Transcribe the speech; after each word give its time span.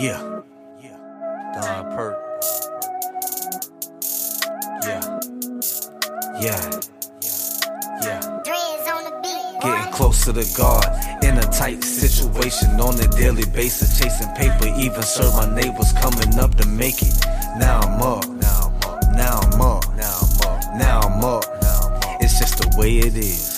Yeah. 0.00 0.42
Don 1.54 1.96
Purp. 1.96 2.18
Yeah. 4.84 5.20
Yeah. 6.40 6.80
Yeah. 8.02 8.20
Dreads 8.44 8.88
on 8.88 9.02
the 9.02 9.20
beat. 9.22 9.60
Getting 9.60 9.92
closer 9.92 10.26
to 10.26 10.32
the 10.32 10.54
God 10.56 10.86
in 11.24 11.36
a 11.38 11.42
tight 11.42 11.82
situation 11.82 12.78
on 12.80 12.94
a 13.00 13.08
daily 13.08 13.44
basis. 13.46 13.98
Chasing 13.98 14.28
paper, 14.36 14.66
even 14.78 15.02
serve 15.02 15.34
my 15.34 15.52
neighbors 15.52 15.92
coming 15.94 16.38
up 16.38 16.54
to 16.54 16.68
make 16.68 17.02
it. 17.02 17.14
Now 17.58 17.80
I'm 17.80 18.00
up. 18.00 18.24
Now 18.28 18.70
I'm 18.70 18.84
up. 18.84 19.02
Now 19.16 19.40
I'm 19.40 19.60
up. 19.60 19.96
Now 19.96 20.18
I'm 20.22 20.40
up. 20.46 20.76
Now 20.76 21.00
I'm 21.00 21.24
up. 21.24 21.44
It's 22.20 22.38
just 22.38 22.58
the 22.58 22.78
way 22.78 22.98
it 22.98 23.16
is. 23.16 23.57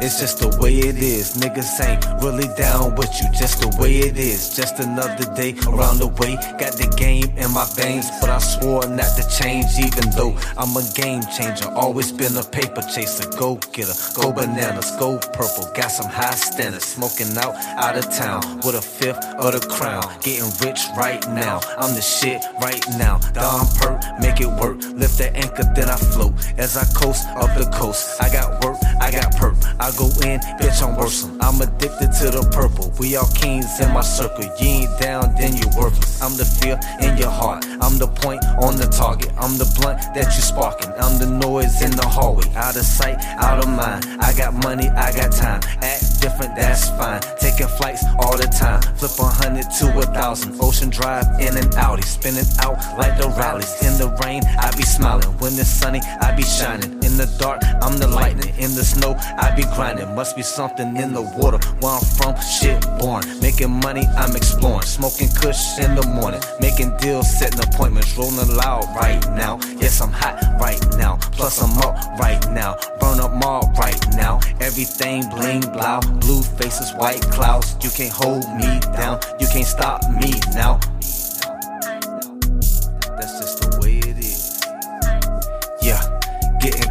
It's 0.00 0.20
just 0.20 0.38
the 0.38 0.56
way 0.60 0.74
it 0.74 0.98
is. 0.98 1.34
Niggas 1.34 1.80
ain't 1.82 2.06
really 2.22 2.46
down 2.54 2.94
with 2.94 3.10
you, 3.20 3.26
just 3.32 3.60
the 3.60 3.68
way 3.82 3.98
it 3.98 4.16
is. 4.16 4.54
Just 4.54 4.78
another 4.78 5.26
day 5.34 5.54
around 5.66 5.98
the 5.98 6.06
way. 6.06 6.36
Got 6.56 6.78
the 6.78 6.86
game 6.96 7.36
in 7.36 7.50
my 7.50 7.66
veins, 7.74 8.07
but 8.28 8.34
I 8.34 8.38
swore 8.40 8.86
not 8.86 9.16
to 9.16 9.24
change, 9.40 9.78
even 9.78 10.10
though 10.10 10.36
I'm 10.58 10.76
a 10.76 10.84
game 10.92 11.22
changer. 11.36 11.68
Always 11.70 12.12
been 12.12 12.36
a 12.36 12.42
paper 12.42 12.82
chaser, 12.82 13.28
go 13.38 13.56
getter, 13.72 13.94
go 14.14 14.32
bananas, 14.32 14.90
go 14.98 15.18
purple. 15.32 15.64
Got 15.74 15.90
some 15.90 16.10
high 16.10 16.34
standards, 16.34 16.84
smoking 16.84 17.36
out 17.38 17.54
out 17.80 17.96
of 17.96 18.04
town 18.14 18.42
with 18.58 18.74
a 18.74 18.82
fifth 18.82 19.24
of 19.38 19.52
the 19.52 19.66
crown. 19.66 20.02
Getting 20.20 20.50
rich 20.60 20.80
right 20.96 21.26
now, 21.30 21.60
I'm 21.78 21.94
the 21.94 22.02
shit 22.02 22.42
right 22.60 22.84
now. 22.98 23.16
Don 23.32 23.66
Purp, 23.80 24.02
make 24.20 24.40
it 24.40 24.52
work. 24.60 24.76
Lift 24.92 25.16
the 25.16 25.34
anchor, 25.34 25.64
then 25.74 25.88
I 25.88 25.96
float 25.96 26.34
as 26.58 26.76
I 26.76 26.84
coast 26.92 27.26
up 27.28 27.56
the 27.56 27.70
coast. 27.78 28.20
I 28.20 28.28
got 28.30 28.62
work, 28.62 28.76
I 29.00 29.10
got 29.10 29.34
perk. 29.36 29.56
I 29.80 29.90
go 29.96 30.06
in, 30.28 30.40
bitch, 30.60 30.82
I'm 30.82 30.96
worsen. 30.96 31.38
I'm 31.40 31.60
addicted 31.62 32.12
to 32.20 32.30
the 32.30 32.44
purple. 32.52 32.92
We 32.98 33.16
all 33.16 33.28
kings 33.28 33.80
in 33.80 33.90
my 33.94 34.02
circle. 34.02 34.44
You 34.60 34.84
ain't 34.84 35.00
down, 35.00 35.34
then 35.36 35.56
you 35.56 35.66
worthless. 35.78 36.20
I'm 36.20 36.36
the 36.36 36.44
fear 36.44 36.78
in 37.00 37.16
your 37.16 37.30
heart. 37.30 37.64
I'm 37.80 37.96
the 37.96 38.17
point 38.20 38.44
on 38.58 38.76
the 38.76 38.86
target. 38.86 39.32
I'm 39.38 39.58
the 39.58 39.68
blunt 39.78 40.00
that 40.14 40.34
you 40.36 40.42
sparking. 40.42 40.92
I'm 40.98 41.18
the 41.18 41.26
noise 41.26 41.82
in 41.82 41.90
the 41.92 42.06
hallway. 42.06 42.46
Out 42.54 42.76
of 42.76 42.84
sight, 42.84 43.18
out 43.38 43.58
of 43.64 43.68
mind. 43.68 44.06
I 44.20 44.32
got 44.34 44.54
money, 44.54 44.88
I 44.88 45.12
got 45.12 45.32
time. 45.32 45.60
Act 45.82 46.20
different, 46.20 46.56
that's 46.56 46.88
fine. 46.90 47.20
Taking 47.40 47.68
flights 47.68 48.04
all 48.18 48.36
the 48.36 48.46
time. 48.46 48.82
Flip 48.96 49.18
a 49.18 49.24
hundred 49.24 49.66
to 49.78 49.98
a 49.98 50.06
thousand. 50.14 50.60
Ocean 50.60 50.90
drive 50.90 51.26
in 51.40 51.56
and 51.56 51.74
out. 51.76 52.02
Spinning 52.04 52.46
out 52.60 52.78
like 52.98 53.16
the 53.18 53.28
rallies. 53.38 53.70
In 53.82 53.96
the 53.98 54.08
rain, 54.24 54.42
I 54.58 54.74
be 54.76 54.82
smiling. 54.82 55.28
When 55.38 55.52
it's 55.54 55.68
sunny, 55.68 56.00
I 56.20 56.34
be 56.34 56.42
shining. 56.42 56.97
In 57.08 57.16
the 57.16 57.24
dark, 57.38 57.62
I'm 57.80 57.96
the 57.96 58.06
lightning. 58.06 58.52
In 58.58 58.74
the 58.74 58.84
snow, 58.84 59.16
I 59.38 59.50
be 59.56 59.62
grinding. 59.74 60.14
Must 60.14 60.36
be 60.36 60.42
something 60.42 60.94
in 60.98 61.14
the 61.14 61.22
water. 61.22 61.56
Where 61.80 61.92
I'm 61.92 62.04
from, 62.04 62.36
shit 62.38 62.84
born. 63.00 63.24
Making 63.40 63.70
money, 63.80 64.04
I'm 64.18 64.36
exploring. 64.36 64.82
Smoking 64.82 65.28
kush 65.28 65.78
in 65.78 65.94
the 65.94 66.06
morning. 66.06 66.42
Making 66.60 66.94
deals, 66.98 67.26
setting 67.38 67.60
appointments. 67.60 68.14
Rolling 68.18 68.54
loud 68.54 68.84
right 68.94 69.24
now. 69.32 69.58
Yes, 69.80 70.02
I'm 70.02 70.12
hot 70.12 70.36
right 70.60 70.84
now. 70.98 71.16
Plus, 71.32 71.62
I'm 71.62 71.78
up 71.78 71.96
right 72.20 72.44
now. 72.52 72.76
Burn 73.00 73.20
up 73.20 73.32
mall 73.32 73.72
right 73.78 73.98
now. 74.14 74.38
Everything 74.60 75.26
bling 75.30 75.62
blow. 75.62 76.00
Blue 76.20 76.42
faces, 76.42 76.92
white 76.92 77.22
clouds. 77.32 77.74
You 77.80 77.88
can't 77.88 78.12
hold 78.12 78.44
me 78.60 78.80
down. 79.00 79.18
You 79.40 79.46
can't 79.48 79.66
stop 79.66 80.02
me 80.10 80.34
now. 80.52 80.78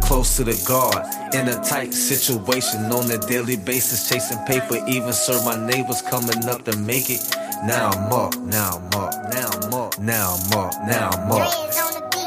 Getting 0.08 0.24
closer 0.24 0.44
to 0.44 0.66
God 0.66 1.34
in 1.34 1.48
a 1.48 1.62
tight 1.64 1.92
situation 1.92 2.80
on 2.92 3.10
a 3.10 3.18
daily 3.18 3.56
basis, 3.56 4.08
chasing 4.08 4.38
paper, 4.46 4.78
even 4.88 5.12
serve 5.12 5.44
my 5.44 5.56
neighbors 5.66 6.02
coming 6.02 6.44
up 6.48 6.64
to 6.64 6.76
make 6.78 7.10
it. 7.10 7.20
Now 7.66 7.90
I'm 7.90 8.12
up, 8.12 8.36
now 8.38 8.76
I'm 8.76 8.86
up, 9.00 9.14
now 9.32 9.48
I'm 9.48 9.74
up, 9.74 9.98
now 9.98 10.36
I'm 10.36 10.52
up, 10.58 10.72
now 10.86 11.10
I'm 11.10 11.32
up. 11.32 11.38
Dreads 11.38 11.78
on 11.78 11.94
the 11.94 12.00
beat. 12.12 12.24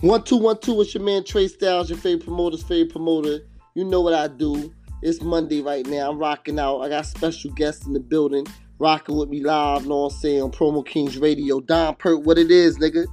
One 0.00 0.22
two 0.22 0.36
one 0.36 0.58
two. 0.60 0.80
It's 0.82 0.94
your 0.94 1.02
man 1.02 1.24
Trey 1.24 1.48
Styles, 1.48 1.88
your 1.90 1.98
favorite 1.98 2.24
promoter's 2.24 2.62
favorite 2.62 2.92
promoter. 2.92 3.40
You 3.74 3.84
know 3.84 4.02
what 4.02 4.14
I 4.14 4.28
do. 4.28 4.72
It's 5.02 5.20
Monday 5.22 5.60
right 5.62 5.86
now. 5.86 6.10
I'm 6.10 6.18
rocking 6.18 6.58
out. 6.58 6.80
I 6.80 6.88
got 6.88 7.06
special 7.06 7.50
guests 7.52 7.86
in 7.86 7.92
the 7.92 8.00
building, 8.00 8.46
rocking 8.78 9.16
with 9.16 9.28
me 9.28 9.42
live. 9.42 9.82
you 9.82 9.88
Know 9.88 10.02
what 10.02 10.12
I'm 10.14 10.18
saying 10.18 10.42
on 10.42 10.50
Promo 10.52 10.84
Kings 10.86 11.18
Radio. 11.18 11.60
Don 11.60 11.94
Purp, 11.96 12.22
what 12.22 12.38
it 12.38 12.50
is, 12.50 12.78
nigga? 12.78 13.06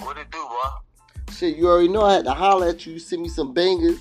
What 0.00 0.16
it 0.18 0.30
do, 0.30 0.38
boy? 0.38 1.32
Shit, 1.32 1.56
you 1.56 1.68
already 1.68 1.88
know 1.88 2.02
I 2.02 2.14
had 2.14 2.24
to 2.24 2.32
holler 2.32 2.68
at 2.68 2.86
you. 2.86 2.94
You 2.94 2.98
send 2.98 3.22
me 3.22 3.28
some 3.28 3.52
bangers, 3.52 3.98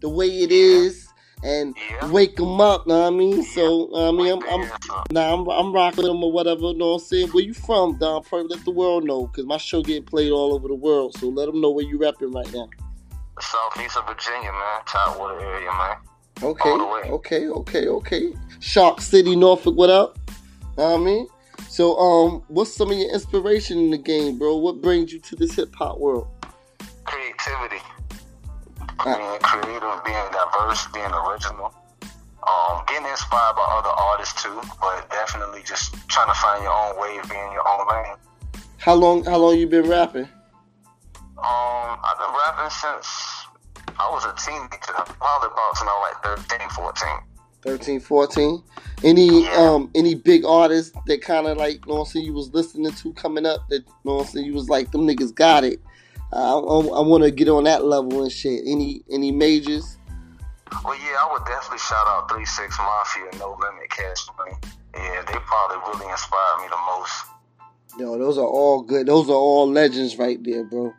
the 0.00 0.08
way 0.08 0.28
it 0.28 0.52
is, 0.52 1.08
and 1.42 1.76
Yeah. 2.00 2.10
wake 2.10 2.36
them 2.36 2.60
up. 2.60 2.86
Know 2.86 3.00
what 3.00 3.06
I 3.08 3.10
mean? 3.10 3.42
So 3.42 3.90
I 3.94 4.12
mean, 4.12 4.32
I'm, 4.32 4.42
I'm 4.48 4.70
Nah, 5.10 5.32
I'm, 5.34 5.48
I'm 5.48 5.72
rocking 5.72 6.04
them 6.04 6.22
or 6.22 6.30
whatever. 6.30 6.60
Know 6.74 6.90
what 6.92 6.94
I'm 6.94 7.00
saying? 7.00 7.28
Where 7.30 7.42
you 7.42 7.54
from, 7.54 7.98
Don 7.98 8.22
Purp? 8.22 8.46
Let 8.48 8.64
the 8.64 8.70
world 8.70 9.04
know, 9.04 9.26
cause 9.26 9.44
my 9.46 9.56
show 9.56 9.82
getting 9.82 10.04
played 10.04 10.30
all 10.30 10.54
over 10.54 10.68
the 10.68 10.74
world. 10.74 11.16
So 11.18 11.28
let 11.28 11.46
them 11.46 11.60
know 11.60 11.70
where 11.70 11.84
you 11.84 11.98
rapping 11.98 12.30
right 12.30 12.50
now. 12.52 12.68
Southeast 13.40 13.96
of 13.96 14.06
Virginia, 14.06 14.52
man. 14.52 14.80
Tidewater 14.86 15.40
area, 15.40 15.70
man. 15.72 15.96
Okay, 16.42 16.70
All 16.70 16.78
the 16.78 16.86
way. 16.86 17.00
okay, 17.10 17.48
okay, 17.48 17.88
okay. 17.88 18.32
Shark 18.60 19.00
City, 19.00 19.34
Norfolk. 19.34 19.76
What 19.76 19.90
up? 19.90 20.18
Know 20.76 20.92
what 20.92 21.00
I 21.00 21.04
mean, 21.04 21.26
so 21.68 21.96
um, 21.98 22.42
what's 22.48 22.72
some 22.72 22.90
of 22.92 22.96
your 22.96 23.12
inspiration 23.12 23.78
in 23.78 23.90
the 23.90 23.98
game, 23.98 24.38
bro? 24.38 24.56
What 24.56 24.80
brings 24.80 25.12
you 25.12 25.18
to 25.18 25.36
this 25.36 25.54
hip 25.54 25.74
hop 25.74 25.98
world? 25.98 26.28
Creativity. 27.04 27.82
Uh. 29.00 29.16
Being 29.16 29.38
creative, 29.40 30.04
being 30.04 30.26
diverse, 30.32 30.86
being 30.94 31.10
original. 31.10 31.74
Um, 32.48 32.82
getting 32.86 33.06
inspired 33.08 33.56
by 33.56 33.66
other 33.78 33.90
artists 33.90 34.42
too, 34.42 34.60
but 34.80 35.10
definitely 35.10 35.62
just 35.64 35.92
trying 36.08 36.28
to 36.28 36.34
find 36.34 36.62
your 36.62 36.72
own 36.72 37.00
way, 37.00 37.18
of 37.18 37.28
being 37.28 37.52
your 37.52 37.66
own 37.68 37.86
lane. 37.88 38.16
How 38.78 38.94
long? 38.94 39.24
How 39.24 39.36
long 39.36 39.58
you 39.58 39.66
been 39.66 39.88
rapping? 39.88 40.28
Um, 41.36 41.98
I've 42.02 42.18
been 42.18 42.34
rapping 42.34 42.70
since 42.70 43.37
I 44.00 44.10
was 44.10 44.24
a 44.24 44.34
teenager. 44.44 44.78
Probably 45.18 45.48
about 45.52 45.76
since 45.76 45.88
I 45.88 45.94
was 45.94 46.14
like 46.24 46.48
13, 46.50 46.68
14. 46.70 47.08
13, 47.62 48.00
14. 48.00 48.62
Any 49.04 49.44
Yeah. 49.44 49.50
um 49.56 49.90
any 49.94 50.14
big 50.14 50.44
artists 50.44 50.96
that 51.06 51.22
kind 51.22 51.46
of 51.46 51.56
like, 51.56 51.74
you 51.74 51.92
know 51.92 51.94
what 51.94 52.00
I'm 52.00 52.06
saying, 52.06 52.26
you 52.26 52.32
was 52.32 52.52
listening 52.54 52.92
to 52.92 53.12
coming 53.14 53.46
up 53.46 53.68
that, 53.68 53.84
you 53.86 53.94
know 54.04 54.14
what 54.16 54.26
I'm 54.26 54.32
saying, 54.32 54.46
you 54.46 54.54
was 54.54 54.68
like, 54.68 54.90
them 54.92 55.06
niggas 55.06 55.34
got 55.34 55.64
it. 55.64 55.80
Uh, 56.32 56.60
I, 56.60 56.98
I, 56.98 57.00
want 57.00 57.24
to 57.24 57.30
get 57.30 57.48
on 57.48 57.64
that 57.64 57.84
level 57.84 58.22
and 58.22 58.30
shit. 58.30 58.62
Any 58.66 59.02
any 59.10 59.32
majors? 59.32 59.96
Well, 60.84 60.94
yeah, 60.98 61.16
I 61.22 61.32
would 61.32 61.44
definitely 61.46 61.78
shout 61.78 62.06
out 62.06 62.30
3 62.30 62.44
Six 62.44 62.78
Mafia, 62.78 63.24
and 63.30 63.38
No 63.38 63.58
Limit, 63.58 63.88
Cash 63.88 64.26
Money. 64.36 64.52
Yeah, 64.94 65.22
they 65.26 65.32
probably 65.32 65.78
really 65.88 66.10
inspired 66.10 66.60
me 66.60 66.68
the 66.68 66.76
most. 66.86 67.14
Yo, 67.98 68.18
those 68.18 68.36
are 68.36 68.44
all 68.46 68.82
good. 68.82 69.06
Those 69.06 69.30
are 69.30 69.34
all 69.34 69.70
legends 69.70 70.18
right 70.18 70.38
there, 70.44 70.64
bro. 70.64 70.92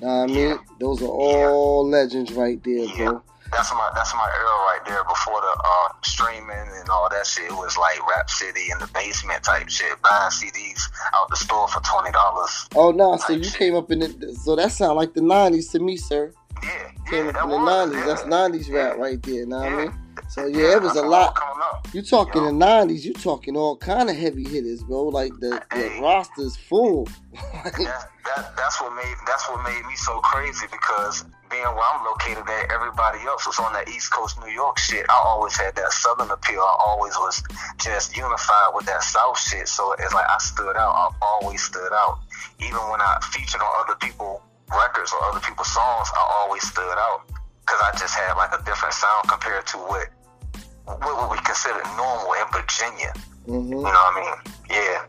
What 0.00 0.10
I 0.10 0.26
mean? 0.26 0.58
Those 0.80 1.02
are 1.02 1.06
all 1.06 1.88
legends 1.88 2.32
right 2.32 2.62
there, 2.64 2.84
Yeah, 2.84 3.10
bro. 3.10 3.22
that's 3.52 3.70
my 3.72 3.90
that's 3.94 4.14
my 4.14 4.28
era 4.34 4.44
right 4.44 4.80
there. 4.86 5.04
Before 5.04 5.40
the 5.40 5.54
uh, 5.62 5.88
streaming 6.02 6.50
and 6.80 6.88
all 6.88 7.08
that 7.10 7.26
shit, 7.26 7.44
it 7.44 7.52
was 7.52 7.76
like 7.76 7.98
Rap 8.08 8.30
City 8.30 8.70
in 8.72 8.78
the 8.78 8.88
basement 8.94 9.42
type 9.42 9.68
shit, 9.68 10.00
buying 10.02 10.30
CDs 10.30 10.80
out 11.14 11.28
the 11.30 11.36
store 11.36 11.68
for 11.68 11.80
twenty 11.82 12.12
dollars. 12.12 12.66
Oh 12.74 12.90
no, 12.90 13.16
so 13.18 13.32
you 13.34 13.44
shit. 13.44 13.54
came 13.58 13.74
up 13.76 13.90
in 13.90 13.98
the 14.00 14.34
So 14.42 14.56
that 14.56 14.72
sound 14.72 14.96
like 14.96 15.12
the 15.14 15.20
'90s 15.20 15.70
to 15.72 15.78
me, 15.80 15.96
sir. 15.96 16.32
Yeah, 16.62 16.90
Came 17.10 17.24
yeah, 17.24 17.30
up 17.30 17.34
that 17.34 17.44
in 17.44 17.50
the 17.50 17.56
'90s. 17.56 17.92
yeah. 17.94 18.06
That's 18.06 18.22
'90s 18.22 18.72
rap 18.74 18.94
Yeah. 18.96 19.02
right 19.02 19.22
there. 19.22 19.46
Know 19.46 19.58
what 19.58 19.66
I 19.72 19.76
mean? 19.76 19.94
So 20.30 20.46
yeah, 20.46 20.76
it 20.76 20.82
was 20.82 20.94
a 20.94 21.02
lot. 21.02 21.36
You 21.92 22.02
talking 22.02 22.44
Yo. 22.44 22.52
the 22.52 22.54
'90s? 22.54 23.02
You 23.02 23.12
talking 23.14 23.56
all 23.56 23.76
kind 23.76 24.08
of 24.08 24.14
heavy 24.14 24.44
hitters, 24.44 24.80
bro? 24.84 25.10
Like 25.10 25.32
the, 25.40 25.60
the 25.74 25.98
roster's 26.00 26.56
full. 26.56 27.08
That, 27.64 28.06
that 28.24 28.56
that's 28.56 28.80
what 28.80 28.94
made 28.94 29.16
that's 29.26 29.48
what 29.48 29.64
made 29.64 29.84
me 29.86 29.96
so 29.96 30.20
crazy 30.20 30.66
because 30.70 31.24
being 31.50 31.62
where 31.62 31.82
I'm 31.82 32.04
located 32.06 32.46
at, 32.46 32.70
everybody 32.70 33.18
else 33.26 33.46
was 33.46 33.58
on 33.58 33.72
that 33.72 33.88
East 33.88 34.12
Coast 34.12 34.38
New 34.38 34.52
York 34.52 34.78
shit. 34.78 35.04
I 35.10 35.18
always 35.24 35.56
had 35.56 35.74
that 35.74 35.90
Southern 35.92 36.30
appeal. 36.30 36.60
I 36.60 36.76
always 36.78 37.14
was 37.16 37.42
just 37.78 38.16
unified 38.16 38.70
with 38.74 38.86
that 38.86 39.02
South 39.02 39.38
shit. 39.38 39.66
So 39.66 39.94
it's 39.98 40.14
like 40.14 40.26
I 40.30 40.38
stood 40.38 40.76
out. 40.76 40.94
I 40.94 41.10
always 41.22 41.62
stood 41.62 41.92
out. 41.92 42.20
Even 42.60 42.78
when 42.90 43.00
I 43.00 43.18
featured 43.32 43.60
on 43.62 43.72
other 43.82 43.96
people 43.98 44.42
records 44.70 45.12
or 45.12 45.24
other 45.26 45.40
people's 45.40 45.72
songs, 45.72 46.08
I 46.14 46.22
always 46.38 46.62
stood 46.62 46.98
out 47.10 47.26
because 47.66 47.80
I 47.82 47.98
just 47.98 48.14
had 48.14 48.34
like 48.34 48.52
a 48.54 48.62
different 48.64 48.94
sound 48.94 49.28
compared 49.28 49.66
to 49.68 49.76
what 49.78 50.08
what 50.98 51.30
would 51.30 51.38
we 51.38 51.44
consider 51.44 51.80
normal 51.96 52.32
in 52.34 52.46
Virginia. 52.52 53.12
hmm 53.46 53.72
You 53.72 53.82
know 53.82 53.82
what 53.82 54.16
I 54.16 54.20
mean? 54.20 54.54
Yeah. 54.70 55.02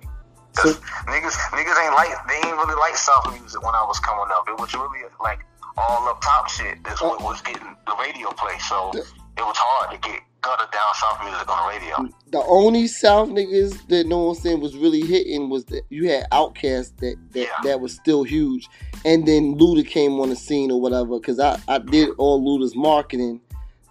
'Cause 0.55 0.75
So- 0.75 0.81
niggas, 1.11 1.35
niggas 1.55 1.77
ain't 1.83 1.95
like 1.95 2.11
they 2.27 2.35
ain't 2.47 2.57
really 2.57 2.75
like 2.75 2.95
South 2.97 3.31
music 3.31 3.61
when 3.63 3.73
I 3.75 3.83
was 3.85 3.99
coming 3.99 4.27
up. 4.33 4.47
It 4.49 4.59
was 4.59 4.73
really 4.73 5.03
like 5.21 5.39
all 5.77 6.07
up 6.09 6.21
top 6.21 6.49
shit. 6.49 6.83
That's 6.83 7.01
what 7.01 7.21
was 7.23 7.41
getting 7.41 7.75
the 7.87 7.95
radio 7.99 8.29
play. 8.31 8.57
So 8.59 8.91
it 8.93 9.41
was 9.41 9.55
hard 9.57 9.91
to 10.01 10.09
get 10.09 10.19
gutter 10.41 10.67
down 10.73 10.93
south 10.95 11.23
music 11.23 11.47
on 11.49 11.57
the 11.63 11.77
radio. 11.77 12.09
The 12.31 12.43
only 12.47 12.87
South 12.87 13.29
niggas 13.29 13.87
that 13.89 14.07
know 14.07 14.23
what 14.23 14.37
I'm 14.37 14.41
saying 14.41 14.59
was 14.59 14.75
really 14.75 15.01
hitting 15.01 15.49
was 15.49 15.65
that 15.65 15.83
you 15.89 16.09
had 16.09 16.27
Outkast 16.31 16.97
that 16.97 17.15
that, 17.31 17.39
Yeah. 17.39 17.47
that 17.63 17.79
was 17.79 17.93
still 17.93 18.23
huge, 18.23 18.67
and 19.05 19.25
then 19.27 19.55
Luda 19.57 19.87
came 19.87 20.19
on 20.19 20.29
the 20.29 20.35
scene 20.35 20.71
or 20.71 20.81
whatever. 20.81 21.17
Because 21.19 21.39
I 21.39 21.59
I 21.69 21.77
did 21.77 22.09
all 22.17 22.41
Luda's 22.43 22.75
marketing 22.75 23.39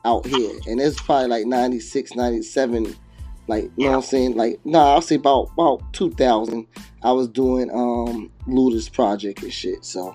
out 0.05 0.27
here, 0.27 0.53
and 0.67 0.81
it's 0.81 1.01
probably 1.01 1.29
like 1.29 1.47
96, 1.47 2.15
97. 2.15 2.97
Like 3.47 3.65
you 3.77 3.85
know 3.85 3.91
what 3.91 3.97
I'm 3.97 4.03
saying? 4.03 4.37
Like 4.37 4.65
nah, 4.65 4.95
I'll 4.95 5.01
say 5.03 5.17
about 5.17 5.51
about 5.55 5.93
two 5.93 6.11
thousand. 6.13 6.67
I 7.03 7.11
was 7.11 7.27
doing 7.27 7.69
um 7.73 8.31
Luda's 8.47 8.89
project 8.89 9.43
and 9.43 9.53
shit. 9.53 9.85
So 9.85 10.15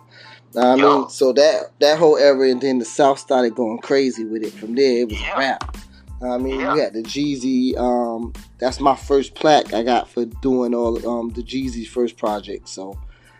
I 0.58 0.76
mean, 0.76 0.84
Yo. 0.84 1.08
so 1.08 1.34
that 1.34 1.72
that 1.80 1.98
whole 2.00 2.18
era, 2.18 2.50
and 2.50 2.62
then 2.62 2.80
the 2.80 2.86
South 2.86 3.20
started 3.20 3.54
going 3.56 3.80
crazy 3.80 4.24
with 4.24 4.44
it. 4.44 4.54
From 4.54 4.76
there, 4.76 5.00
it 5.02 5.10
was 5.10 5.20
Yeah. 5.20 5.38
rap. 5.38 5.78
I 6.24 6.38
mean, 6.38 6.62
Yeah. 6.62 6.74
we 6.74 6.80
had 6.80 6.94
the 6.94 7.02
Jeezy. 7.04 7.78
Um, 7.78 8.32
that's 8.58 8.80
my 8.80 8.96
first 8.96 9.36
plaque 9.36 9.74
I 9.74 9.84
got 9.84 10.08
for 10.08 10.24
doing 10.24 10.74
all 10.74 10.96
um 11.10 11.30
the 11.32 11.44
Jeezy's 11.44 11.90
first 11.90 12.16
project. 12.16 12.70
So 12.70 12.98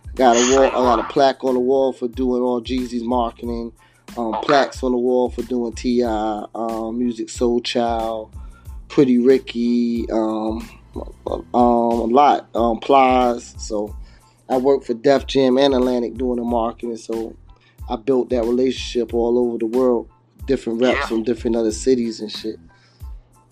I 0.10 0.12
got 0.16 0.36
a 0.36 0.56
wall. 0.58 0.66
I 0.66 0.96
got 0.98 1.00
a 1.00 1.04
plaque 1.14 1.42
on 1.46 1.54
the 1.54 1.62
wall 1.62 1.94
for 1.94 2.10
doing 2.10 2.42
all 2.42 2.62
Jeezy's 2.62 3.04
marketing. 3.04 3.72
Um, 4.18 4.34
Okay. 4.36 4.46
plaques 4.46 4.82
on 4.84 4.92
the 4.92 4.98
wall 4.98 5.30
for 5.30 5.42
doing 5.44 5.74
T.I., 5.74 6.08
um, 6.56 7.00
Musiq 7.00 7.26
Soulchild, 7.30 8.32
Pretty 8.88 9.18
Ricky, 9.18 10.10
um, 10.12 10.68
um, 11.28 11.46
a 11.54 12.06
lot, 12.06 12.48
um, 12.56 12.80
Plies. 12.80 13.54
So 13.58 13.96
I 14.50 14.58
worked 14.58 14.86
for 14.86 14.94
Def 14.94 15.28
Jam 15.28 15.58
and 15.58 15.74
Atlantic 15.74 16.14
doing 16.16 16.38
the 16.38 16.44
marketing. 16.46 16.96
So 16.98 17.36
I 17.90 17.98
built 17.98 18.30
that 18.30 18.44
relationship 18.44 19.14
all 19.14 19.38
over 19.38 19.58
the 19.58 19.66
world. 19.66 20.10
Different 20.46 20.80
reps 20.82 20.98
Yeah. 21.00 21.06
from 21.08 21.24
different 21.24 21.56
other 21.56 21.72
cities 21.72 22.20
and 22.22 22.32
shit. 22.32 22.58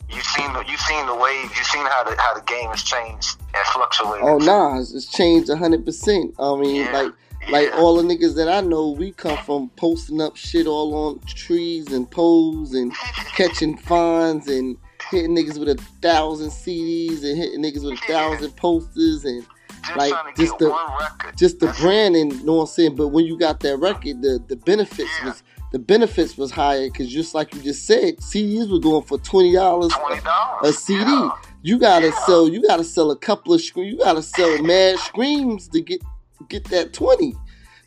You 0.09 0.21
seen 0.21 0.53
the 0.53 0.59
you 0.69 0.77
seen 0.77 1.05
the 1.07 1.15
wave. 1.15 1.49
You 1.57 1.63
seen 1.63 1.85
how 1.87 2.03
the 2.03 2.15
how 2.21 2.35
the 2.35 2.41
game 2.41 2.69
has 2.69 2.83
changed 2.83 3.37
and 3.41 3.65
fluctuated. 3.73 4.21
Oh 4.23 4.37
nah, 4.37 4.79
it's, 4.79 4.93
it's 4.93 5.07
changed 5.11 5.51
hundred 5.51 5.83
percent. 5.85 6.35
I 6.37 6.55
mean, 6.55 6.75
Yeah. 6.85 6.91
like 7.01 7.13
like 7.51 7.71
all 7.75 7.95
the 7.95 8.03
niggas 8.03 8.35
that 8.35 8.49
I 8.49 8.61
know, 8.61 8.91
we 8.91 9.11
come 9.11 9.37
from 9.45 9.69
posting 9.75 10.21
up 10.21 10.35
shit 10.35 10.67
all 10.67 10.93
on 10.95 11.19
trees 11.27 11.91
and 11.91 12.09
poles 12.09 12.73
and 12.73 12.93
catching 13.35 13.77
fines 13.77 14.47
and 14.47 14.77
hitting 15.11 15.35
niggas 15.35 15.59
with 15.59 15.69
a 15.69 15.75
thousand 16.01 16.49
CDs 16.49 17.23
and 17.23 17.37
hitting 17.37 17.61
niggas 17.61 17.83
with 17.83 17.99
a 18.01 18.05
thousand 18.07 18.51
posters 18.55 19.25
and 19.25 19.45
just 19.85 19.97
like, 19.97 20.13
just 20.37 20.57
the- 20.59 20.73
just 21.35 21.59
the 21.59 21.65
That's- 21.67 21.81
branding. 21.81 22.31
You 22.31 22.43
know 22.45 22.53
what 22.55 22.61
I'm 22.61 22.67
saying? 22.67 22.95
But 22.95 23.09
when 23.09 23.25
you 23.25 23.37
got 23.37 23.59
that 23.61 23.77
record, 23.77 24.21
the 24.21 24.41
the 24.47 24.55
benefits 24.55 25.09
Yeah. 25.21 25.29
was 25.29 25.43
the 25.73 25.79
benefits 25.79 26.37
was 26.37 26.51
higher 26.51 26.87
because 26.89 27.09
just 27.09 27.33
like 27.35 27.53
you 27.55 27.61
just 27.61 27.85
said, 27.85 28.17
CDs 28.21 28.71
were 28.71 28.79
going 28.79 29.03
for 29.03 29.17
twenty 29.17 29.51
dollars. 29.53 29.91
Twenty 29.91 30.21
a 30.63 30.71
CD. 30.71 31.29
You 31.63 31.77
gotta 31.79 32.07
Yeah. 32.07 32.25
sell. 32.25 32.47
You 32.47 32.61
gotta 32.65 32.83
sell 32.83 33.11
a 33.11 33.15
couple 33.17 33.53
of 33.53 33.61
screams. 33.61 33.91
You 33.91 33.97
gotta 33.97 34.21
sell 34.21 34.61
mad 34.61 34.99
screams 34.99 35.67
to 35.69 35.81
get 35.81 36.01
get 36.49 36.65
that 36.65 36.93
twenty. 36.93 37.33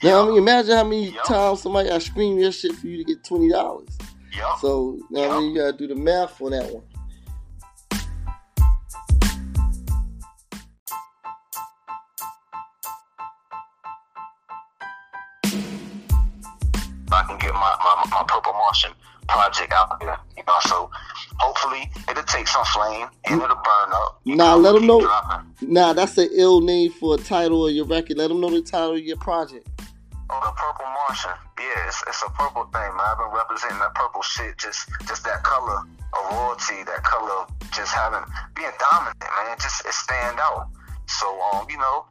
Now 0.03 0.23
I 0.23 0.29
mean, 0.29 0.39
imagine 0.39 0.77
how 0.77 0.85
many 0.85 1.11
Yeah. 1.11 1.23
times 1.23 1.63
somebody 1.63 1.89
got 1.89 2.03
scream 2.03 2.39
your 2.39 2.53
shit 2.53 2.73
for 2.75 2.87
you 2.87 2.99
to 2.99 3.05
get 3.05 3.25
twenty 3.25 3.49
dollars. 3.51 3.89
Yup. 4.37 4.59
So 4.61 4.99
now 5.11 5.31
I 5.31 5.41
mean, 5.41 5.55
you 5.55 5.61
gotta 5.63 5.77
do 5.77 5.87
the 5.87 5.95
math 5.95 6.41
on 6.43 6.51
that 6.51 6.73
one. 6.73 6.83
I 17.13 17.23
can 17.27 17.39
get 17.39 17.53
my, 17.55 17.77
my, 17.83 18.05
my 18.11 18.25
Purple 18.27 18.53
Martian 18.53 18.93
project 19.29 19.73
out 19.73 19.99
there. 20.01 20.19
You 20.37 20.43
know, 20.47 20.55
so 20.63 20.91
hopefully 21.39 21.91
it'll 22.09 22.23
take 22.25 22.49
some 22.49 22.65
flame 22.67 23.09
and 23.27 23.41
it'll 23.43 23.57
burn 23.57 23.93
up. 23.93 24.21
Nah, 24.25 24.55
let 24.55 24.75
'em 24.75 24.81
keep 24.83 24.89
know. 24.89 25.01
dropping. 25.01 25.55
Nah, 25.63 25.93
that's 25.93 26.17
an 26.19 26.29
ill 26.35 26.61
name 26.61 26.91
for 26.93 27.15
a 27.15 27.19
title 27.19 27.67
of 27.67 27.73
your 27.75 27.87
record. 27.87 28.17
Let 28.19 28.29
them 28.29 28.41
know 28.41 28.51
the 28.51 28.63
title 28.63 28.93
of 28.95 29.01
your 29.01 29.17
project. 29.19 29.69
Oh, 30.29 30.41
the 30.45 30.51
Purple 30.59 30.87
Martian. 30.87 31.31
Yeah, 31.61 31.87
it's, 31.87 32.03
it's 32.09 32.23
a 32.23 32.31
purple 32.31 32.65
thing, 32.65 32.83
man. 32.97 33.01
I've 33.01 33.19
been 33.19 33.31
representing 33.33 33.79
that 33.79 33.95
purple 33.95 34.23
shit, 34.23 34.59
just 34.59 34.89
just 35.07 35.23
that 35.25 35.43
color 35.45 35.79
of 35.79 36.33
royalty, 36.33 36.83
that 36.85 37.05
color 37.05 37.31
of 37.47 37.71
just 37.71 37.93
having 37.95 38.25
being 38.57 38.73
dominant, 38.91 39.17
man. 39.21 39.57
Just 39.63 39.87
it 39.87 39.93
stand 39.95 40.39
out. 40.41 40.67
So 41.07 41.27
um, 41.55 41.67
you 41.71 41.79
know, 41.79 42.07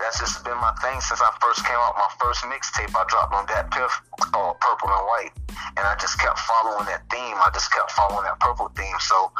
that's 0.00 0.18
just 0.18 0.42
been 0.44 0.56
my 0.56 0.72
thing 0.82 1.00
since 1.00 1.20
I 1.20 1.30
first 1.40 1.64
came 1.64 1.76
out. 1.76 1.94
My 1.96 2.10
first 2.18 2.40
mixtape 2.48 2.90
I 2.96 3.04
dropped 3.08 3.32
on 3.34 3.44
that 3.52 3.70
piff 3.70 3.92
called 4.32 4.58
Purple 4.60 4.88
and 4.88 5.04
White, 5.06 5.32
and 5.76 5.84
I 5.86 5.94
just 6.00 6.18
kept 6.18 6.38
following 6.40 6.86
that 6.86 7.04
theme. 7.12 7.36
I 7.36 7.50
just 7.52 7.70
kept 7.72 7.90
following 7.92 8.24
that 8.24 8.40
purple 8.40 8.72
theme. 8.76 8.96
So 9.00 9.30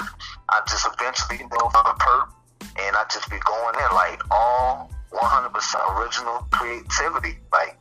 I 0.52 0.60
just 0.68 0.86
eventually 0.86 1.38
dove 1.48 1.72
on 1.74 1.84
the 1.88 1.96
perp, 1.96 2.28
and 2.78 2.92
I 2.96 3.04
just 3.10 3.28
be 3.30 3.38
going 3.40 3.74
in 3.74 3.90
like 3.96 4.20
all 4.30 4.90
100% 5.12 5.50
original 5.98 6.46
creativity, 6.52 7.38
like. 7.52 7.76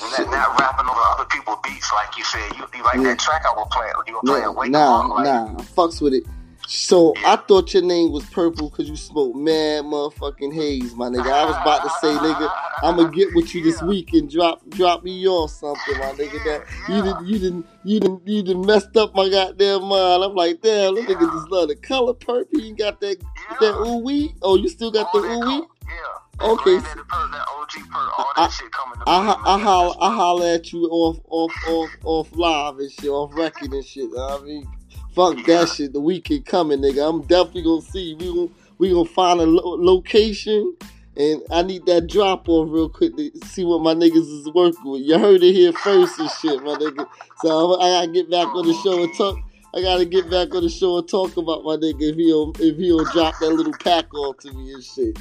Not, 0.00 0.28
not 0.30 0.60
rapping 0.60 0.86
over 0.90 1.00
other 1.14 1.24
people's 1.26 1.58
beats 1.64 1.90
like 1.92 2.18
you 2.18 2.24
said. 2.24 2.52
You, 2.58 2.66
you 2.74 2.82
like 2.82 2.96
Yeah. 2.96 3.14
that 3.14 3.18
track 3.20 3.44
I 3.46 3.52
was 3.54 3.68
playing? 3.70 3.92
You 4.08 4.14
were 4.14 4.20
playing 4.22 4.44
Nah, 4.44 4.50
Wake 4.52 4.70
nah, 4.72 5.00
Up, 5.04 5.08
like, 5.10 5.24
nah. 5.24 5.44
I 5.58 5.62
fucks 5.62 6.00
with 6.02 6.14
it. 6.14 6.24
So 6.66 7.14
I 7.24 7.36
thought 7.36 7.74
your 7.74 7.82
name 7.82 8.10
was 8.10 8.24
purple 8.26 8.70
because 8.70 8.88
you 8.88 8.96
smoked 8.96 9.36
mad 9.36 9.84
motherfucking 9.84 10.54
haze, 10.54 10.94
my 10.94 11.08
nigga. 11.08 11.30
I 11.30 11.44
was 11.44 11.56
about 11.56 11.82
to 11.82 11.90
say, 12.00 12.14
nigga, 12.16 12.48
I'm 12.82 12.96
gonna 12.96 13.10
get 13.10 13.34
with 13.34 13.54
you 13.54 13.62
this 13.62 13.82
week 13.82 14.12
and 14.14 14.30
drop 14.30 14.66
drop 14.70 15.02
me 15.04 15.26
off 15.28 15.50
something, 15.50 15.98
my 15.98 16.12
nigga. 16.12 16.42
That 16.44 16.64
you 16.88 17.02
didn't 17.02 17.26
you 17.26 17.38
didn't 17.38 17.66
you 17.84 18.00
didn't 18.00 18.28
you 18.28 18.42
didn't 18.42 18.66
messed 18.66 18.96
up 18.96 19.14
my 19.14 19.28
goddamn 19.28 19.84
mind. 19.84 20.22
I'm 20.24 20.34
like, 20.34 20.62
damn, 20.62 20.94
that 20.94 21.06
nigga 21.06 21.30
just 21.30 21.50
love 21.50 21.68
the 21.68 21.76
color 21.76 22.14
purple. 22.14 22.60
You 22.60 22.74
got 22.74 23.00
that 23.00 23.18
that 23.60 23.74
ooh 23.74 23.98
wee? 23.98 24.34
Oh, 24.42 24.56
you 24.56 24.68
still 24.68 24.90
got 24.90 25.12
the 25.12 25.20
that 25.20 25.28
ooh 25.28 25.40
wee? 25.60 25.66
Yeah. 25.86 26.48
Okay. 26.48 26.76
That, 26.78 26.96
that 26.96 27.46
OG 27.56 27.90
per, 27.92 27.98
all 28.18 28.32
I- 28.36 28.44
that 28.46 28.52
shit 28.52 28.72
coming 28.72 28.98
to 28.98 29.04
I 29.06 29.18
I 29.44 29.56
man. 29.56 29.66
holler 29.66 29.94
I 30.00 30.14
holler 30.14 30.46
at 30.46 30.72
you 30.72 30.86
off 30.86 31.18
off 31.28 31.52
off 31.68 31.90
off 32.04 32.28
live 32.32 32.78
and 32.78 32.90
shit, 32.90 33.10
off 33.10 33.34
record 33.34 33.72
and 33.72 33.84
shit. 33.84 34.10
I 34.16 34.40
mean, 34.42 34.66
fuck 35.14 35.44
that 35.46 35.68
shit. 35.68 35.92
The 35.92 36.00
weekend 36.00 36.46
coming, 36.46 36.80
nigga. 36.80 37.08
I'm 37.08 37.22
definitely 37.22 37.62
gonna 37.62 37.82
see. 37.82 38.14
We 38.14 38.34
gonna 38.34 38.48
we 38.78 38.90
gonna 38.90 39.08
find 39.08 39.40
a 39.40 39.46
lo- 39.46 39.76
location, 39.78 40.76
and 41.16 41.42
I 41.50 41.62
need 41.62 41.86
that 41.86 42.08
drop 42.08 42.48
off 42.48 42.68
real 42.70 42.88
quick 42.88 43.16
to 43.16 43.30
see 43.46 43.64
what 43.64 43.80
my 43.80 43.94
niggas 43.94 44.40
is 44.40 44.50
working 44.54 44.90
with. 44.90 45.02
You 45.02 45.18
heard 45.18 45.42
it 45.42 45.52
here 45.52 45.72
first 45.72 46.18
and 46.18 46.30
shit, 46.30 46.62
my 46.62 46.74
nigga. 46.74 47.06
So 47.40 47.80
I 47.80 47.90
gotta 47.90 48.12
get 48.12 48.30
back 48.30 48.48
on 48.48 48.66
the 48.66 48.74
show 48.82 49.02
and 49.02 49.14
talk. 49.16 49.38
I 49.74 49.82
gotta 49.82 50.04
get 50.04 50.30
back 50.30 50.54
on 50.54 50.62
the 50.62 50.68
show 50.68 50.98
and 50.98 51.08
talk 51.08 51.36
about 51.36 51.64
my 51.64 51.76
nigga 51.76 52.10
if 52.10 52.16
he'll 52.16 52.52
if 52.58 52.76
he'll 52.76 53.04
drop 53.06 53.34
that 53.40 53.50
little 53.50 53.74
pack 53.80 54.12
off 54.14 54.38
to 54.38 54.52
me 54.52 54.72
and 54.72 54.84
shit. 54.84 55.18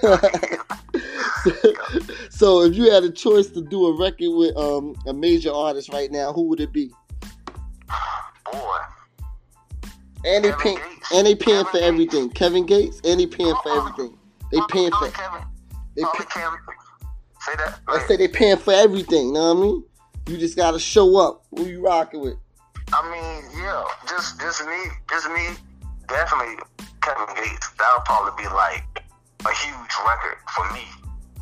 so 2.30 2.62
if 2.62 2.76
you 2.76 2.90
had 2.90 3.02
a 3.02 3.10
choice 3.10 3.48
to 3.48 3.60
do 3.60 3.86
a 3.86 3.98
record 3.98 4.30
with 4.30 4.56
um 4.56 4.94
a 5.06 5.12
major 5.12 5.52
artist 5.52 5.92
right 5.92 6.12
now, 6.12 6.32
who 6.32 6.42
would 6.42 6.60
it 6.60 6.72
be? 6.72 6.92
Boy. 8.52 8.78
And 10.24 10.44
they 10.44 10.52
paying 10.52 10.78
and 11.14 11.26
they 11.26 11.34
paying 11.34 11.64
for 11.66 11.78
everything. 11.78 12.30
Kevin 12.30 12.66
Gates 12.66 13.00
and 13.04 13.20
they 13.20 13.26
paying 13.26 13.54
for 13.62 13.70
Uh-uh. 13.70 13.78
everything. 13.88 14.18
They 14.52 14.60
paying 14.68 14.90
for 14.90 15.08
they 15.96 16.02
pay. 16.02 16.24
Say 17.40 17.52
that. 17.56 17.80
I 17.88 17.98
say 18.06 18.16
they 18.16 18.28
paying 18.28 18.56
for 18.56 18.72
everything, 18.72 19.28
You 19.28 19.32
know 19.32 19.54
what 19.54 19.58
I 19.58 19.66
mean? 19.66 19.84
You 20.28 20.36
just 20.36 20.56
gotta 20.56 20.78
show 20.78 21.16
up. 21.16 21.44
Who 21.56 21.66
you 21.66 21.80
rocking 21.84 22.20
with? 22.20 22.36
I 22.92 23.02
mean, 23.10 23.62
yeah, 23.62 23.84
just 24.08 24.40
just 24.40 24.64
me, 24.66 24.78
just 25.10 25.28
me, 25.30 25.48
definitely 26.08 26.56
Kevin 27.02 27.34
Gates. 27.36 27.70
That'll 27.78 28.00
probably 28.02 28.42
be 28.44 28.48
like 28.50 28.84
a 29.44 29.54
huge 29.54 29.92
record 30.06 30.38
for 30.54 30.72
me 30.72 30.82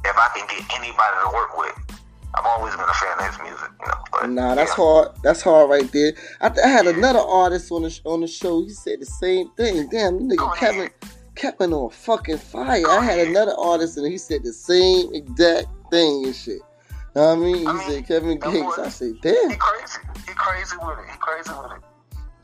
if 0.04 0.16
I 0.16 0.28
can 0.34 0.46
get 0.48 0.64
anybody 0.74 1.16
to 1.24 1.30
work 1.34 1.56
with. 1.58 1.95
I've 2.36 2.46
always 2.46 2.74
been 2.74 2.84
a 2.84 2.94
fan 2.94 3.18
of 3.18 3.26
his 3.26 3.38
music, 3.42 3.70
you 3.80 3.86
know. 3.86 3.94
But 4.12 4.30
Nah, 4.30 4.54
that's 4.54 4.70
yeah. 4.70 4.84
hard. 4.84 5.08
That's 5.22 5.42
hard 5.42 5.70
right 5.70 5.90
there. 5.92 6.12
I, 6.40 6.50
I 6.64 6.68
had 6.68 6.86
another 6.86 7.18
artist 7.20 7.70
on 7.72 7.82
the 7.82 7.90
sh- 7.90 8.00
on 8.04 8.20
the 8.20 8.26
show. 8.26 8.62
He 8.62 8.70
said 8.70 9.00
the 9.00 9.06
same 9.06 9.50
thing. 9.56 9.88
Damn, 9.90 10.20
nigga, 10.20 10.36
Go 10.36 10.50
Kevin 10.50 10.80
ahead. 10.80 10.92
Kevin 11.34 11.72
on 11.72 11.90
fucking 11.90 12.38
fire. 12.38 12.86
I 12.88 13.04
had 13.04 13.18
another 13.28 13.54
artist 13.58 13.96
and 13.98 14.06
he 14.10 14.18
said 14.18 14.42
the 14.42 14.52
same 14.52 15.14
exact 15.14 15.68
thing 15.90 16.24
and 16.26 16.34
shit. 16.34 16.60
Know 17.14 17.28
what 17.34 17.38
I 17.38 17.40
mean? 17.40 17.56
He 17.56 17.66
I 17.66 17.72
mean, 17.72 17.82
said 17.90 18.06
Kevin 18.08 18.38
Gates. 18.40 18.78
I 18.78 18.88
said, 18.88 19.12
damn. 19.22 19.50
He 19.50 19.56
crazy. 19.56 19.98
He 20.26 20.32
crazy 20.34 20.76
with 20.80 20.98
it. 20.98 21.10
He 21.12 21.16
crazy 21.18 21.50
with 21.50 21.72
it. 21.72 21.82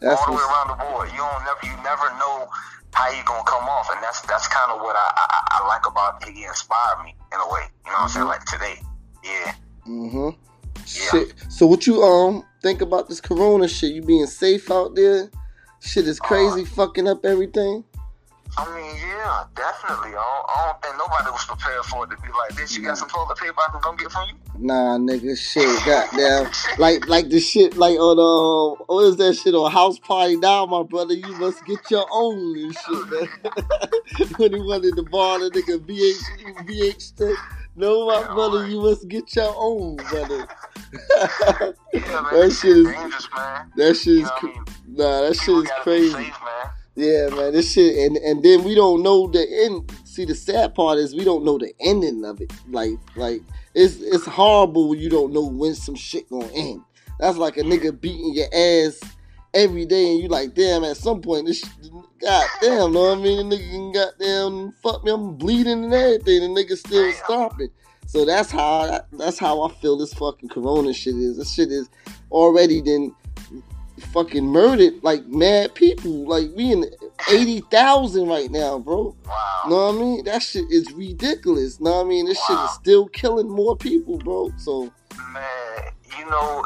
that's 0.00 0.20
all 0.20 0.26
the 0.26 0.32
way 0.32 0.44
around 0.44 0.68
the 0.68 0.78
board. 0.84 1.08
You 1.12 1.18
don't 1.18 1.44
never, 1.44 1.60
you 1.64 1.76
never 1.84 2.08
know 2.20 2.48
how 2.94 3.08
you 3.10 3.22
gonna 3.24 3.44
come 3.44 3.64
off, 3.68 3.88
and 3.92 4.02
that's 4.02 4.20
that's 4.22 4.48
kind 4.48 4.70
of 4.72 4.80
what 4.80 4.96
I, 4.96 5.08
I 5.16 5.60
I 5.60 5.66
like 5.68 5.86
about 5.86 6.20
it. 6.26 6.32
He 6.36 6.44
inspired 6.44 7.04
me 7.04 7.14
in 7.32 7.40
a 7.40 7.48
way. 7.52 7.64
You 7.86 7.92
know 7.92 7.98
what 7.98 8.02
I'm 8.04 8.08
saying? 8.08 8.26
Mhm. 8.26 8.28
Like 8.28 8.44
today, 8.44 8.76
yeah. 9.24 9.54
Mm-hmm. 9.86 10.30
Shit. 10.86 11.34
So 11.48 11.66
what 11.66 11.86
you 11.86 12.02
um 12.02 12.44
think 12.62 12.80
about 12.80 13.08
this 13.08 13.20
Corona 13.20 13.68
shit? 13.68 13.92
You 13.92 14.02
being 14.02 14.26
safe 14.26 14.70
out 14.70 14.94
there? 14.94 15.30
Shit 15.80 16.06
is 16.06 16.20
crazy, 16.20 16.64
fucking 16.64 17.08
up 17.08 17.24
everything. 17.24 17.84
I 18.56 18.66
mean, 18.76 18.96
yeah, 18.96 19.44
definitely. 19.56 20.10
I 20.10 20.12
don't, 20.12 20.46
I 20.50 20.66
don't 20.66 20.82
think 20.82 20.96
nobody 20.98 21.30
was 21.30 21.44
prepared 21.44 21.84
for 21.86 22.04
it 22.04 22.10
to 22.10 22.16
be 22.22 22.28
like 22.28 22.54
this. 22.54 22.76
You 22.76 22.84
got 22.84 22.98
some 22.98 23.08
toilet 23.08 23.38
paper 23.38 23.54
I 23.56 23.72
can 23.72 23.80
come 23.80 23.96
get 23.96 24.12
from 24.12 24.28
you? 24.28 24.34
Nah, 24.58 24.98
nigga, 24.98 25.38
shit, 25.38 25.64
goddamn, 25.86 26.52
like, 26.78 27.08
like 27.08 27.30
the 27.30 27.40
shit, 27.40 27.78
like 27.78 27.98
on 27.98 28.18
uh, 28.18 28.84
what 28.86 29.04
is 29.04 29.16
that 29.16 29.34
shit 29.34 29.54
on 29.54 29.72
House 29.72 29.98
Party 29.98 30.36
now, 30.36 30.66
my 30.66 30.82
brother? 30.82 31.14
You 31.14 31.34
must 31.38 31.64
get 31.64 31.90
your 31.90 32.06
own 32.12 32.58
and 32.58 32.76
shit, 32.76 33.10
man. 33.10 34.28
when 34.36 34.52
he 34.52 34.60
wanted 34.60 34.96
to 34.96 35.02
bar 35.04 35.38
the 35.38 35.50
nigga 35.50 35.78
VH, 35.78 36.66
VH 36.66 37.16
tape. 37.16 37.36
No, 37.74 38.06
my 38.06 38.20
Yeah, 38.20 38.34
brother, 38.34 38.58
right. 38.60 38.70
you 38.70 38.80
must 38.80 39.08
get 39.08 39.34
your 39.34 39.54
own, 39.56 39.96
brother. 39.96 40.46
Yeah, 40.92 41.72
that 41.92 42.58
shit 42.60 42.76
is, 42.76 42.86
dangerous, 42.86 43.28
man. 43.34 43.72
that 43.76 43.94
shit 43.96 44.06
You 44.06 44.20
is, 44.20 44.24
know 44.24 44.30
I 44.34 44.38
cr- 44.40 44.46
mean? 44.46 44.64
nah, 44.88 45.20
that 45.22 45.36
shit 45.36 45.54
is 45.56 45.70
crazy. 45.82 46.12
Safe, 46.12 46.40
man. 46.44 46.70
Yeah, 46.94 47.28
man, 47.34 47.52
this 47.52 47.72
shit, 47.72 47.96
and 47.96 48.18
and 48.18 48.42
then 48.42 48.64
we 48.64 48.74
don't 48.74 49.02
know 49.02 49.26
the 49.26 49.40
end. 49.64 49.90
See, 50.04 50.26
the 50.26 50.34
sad 50.34 50.74
part 50.74 50.98
is 50.98 51.14
we 51.14 51.24
don't 51.24 51.42
know 51.44 51.56
the 51.56 51.72
ending 51.80 52.22
of 52.26 52.42
it. 52.42 52.52
Like, 52.68 52.90
like 53.16 53.40
it's 53.74 53.96
it's 53.96 54.26
horrible 54.26 54.90
when 54.90 54.98
you 54.98 55.08
don't 55.08 55.32
know 55.32 55.46
when 55.46 55.74
some 55.74 55.94
shit 55.94 56.28
gonna 56.28 56.50
end. 56.52 56.82
That's 57.18 57.38
like 57.38 57.56
a 57.56 57.62
nigga 57.62 57.98
beating 57.98 58.34
your 58.34 58.48
ass 58.52 59.00
every 59.54 59.84
day, 59.86 60.12
and 60.12 60.22
you 60.22 60.28
like, 60.28 60.54
damn. 60.54 60.84
At 60.84 60.96
some 60.96 61.20
point, 61.20 61.46
this, 61.46 61.64
god 62.20 62.46
damn, 62.60 62.92
know 62.92 63.10
what 63.10 63.18
I 63.18 63.22
mean? 63.22 63.48
The 63.48 63.56
nigga 63.56 63.70
can 63.70 63.92
goddamn 63.92 64.72
fuck 64.82 65.04
me, 65.04 65.12
I'm 65.12 65.34
bleeding 65.36 65.84
and 65.84 65.94
everything. 65.94 66.54
The 66.54 66.62
nigga 66.62 66.76
still 66.76 67.04
Damn. 67.04 67.24
stopping. 67.24 67.68
So 68.06 68.24
that's 68.24 68.50
how 68.50 69.00
that's 69.12 69.38
how 69.38 69.62
I 69.62 69.72
feel 69.74 69.96
this 69.96 70.12
fucking 70.14 70.48
Corona 70.48 70.92
shit 70.92 71.14
is. 71.14 71.38
This 71.38 71.54
shit 71.54 71.70
is 71.70 71.88
already 72.30 72.80
then 72.80 73.14
fucking 74.12 74.44
murdered 74.44 75.02
like 75.02 75.26
mad 75.26 75.74
people. 75.74 76.28
Like 76.28 76.50
we 76.54 76.72
in 76.72 76.84
eighty 77.30 77.60
thousand 77.70 78.26
right 78.26 78.50
now, 78.50 78.78
bro. 78.78 79.16
Wow. 79.24 79.62
Know 79.68 79.76
what 79.86 79.94
I 79.94 79.98
mean? 79.98 80.24
That 80.24 80.42
shit 80.42 80.64
is 80.70 80.90
ridiculous. 80.92 81.80
Know 81.80 81.98
what 81.98 82.06
I 82.06 82.08
mean? 82.08 82.26
This 82.26 82.38
shit 82.44 82.58
is 82.58 82.70
still 82.72 83.06
killing 83.08 83.48
more 83.48 83.76
people, 83.76 84.18
bro. 84.18 84.50
So 84.58 84.92
Man, 85.32 85.44
you 86.18 86.24
know 86.30 86.64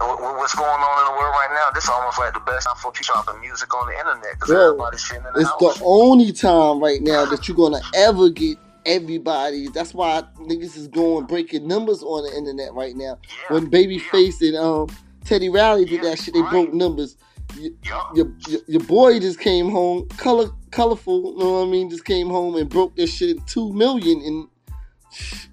wh- 0.00 0.36
what's 0.38 0.54
going 0.54 0.68
on 0.70 0.98
in 1.00 1.04
the 1.14 1.18
world 1.18 1.34
right 1.34 1.48
now? 1.52 1.70
This 1.74 1.84
is 1.84 1.90
almost 1.90 2.18
like 2.18 2.34
the 2.34 2.40
best 2.40 2.66
time 2.66 2.76
for 2.76 2.92
people 2.92 3.14
dropping 3.14 3.40
music 3.40 3.72
on 3.74 3.86
the 3.88 3.98
internet 3.98 4.34
because 4.34 4.50
everybody's 4.52 5.10
in 5.12 5.22
the 5.22 5.40
it's 5.40 5.48
house. 5.48 5.78
the 5.78 5.84
only 5.84 6.32
time 6.32 6.80
right 6.82 7.00
now 7.02 7.24
that 7.26 7.48
you're 7.48 7.56
gonna 7.56 7.80
ever 7.94 8.30
get 8.30 8.58
everybody. 8.86 9.68
That's 9.68 9.94
why 9.94 10.22
niggas 10.38 10.76
is 10.76 10.88
going 10.88 11.26
breaking 11.26 11.66
numbers 11.66 12.02
on 12.02 12.24
the 12.24 12.36
internet 12.36 12.72
right 12.74 12.94
now. 12.94 13.18
yeah, 13.28 13.54
When 13.54 13.70
Babyface 13.70 14.40
and 14.46 14.56
um 14.56 14.88
Teddy 15.24 15.48
Riley 15.48 15.86
did 15.86 16.02
that 16.02 16.18
shit, 16.18 16.34
they 16.34 16.42
broke 16.42 16.72
numbers. 16.72 17.16
You- 17.56 17.76
yeah. 17.84 18.02
your, 18.14 18.32
your 18.48 18.60
your 18.66 18.82
boy 18.82 19.20
just 19.20 19.38
came 19.40 19.70
home, 19.70 20.08
color 20.16 20.48
colorful. 20.70 21.32
You 21.32 21.38
know 21.38 21.52
what 21.60 21.66
I 21.68 21.70
mean? 21.70 21.88
Just 21.88 22.04
came 22.04 22.28
home 22.28 22.56
and 22.56 22.68
broke 22.68 22.96
this 22.96 23.14
shit 23.14 23.46
two 23.46 23.72
million 23.72 24.20
and 24.22 24.48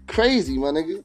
crazy, 0.07 0.57
my 0.57 0.67
nigga. 0.69 1.03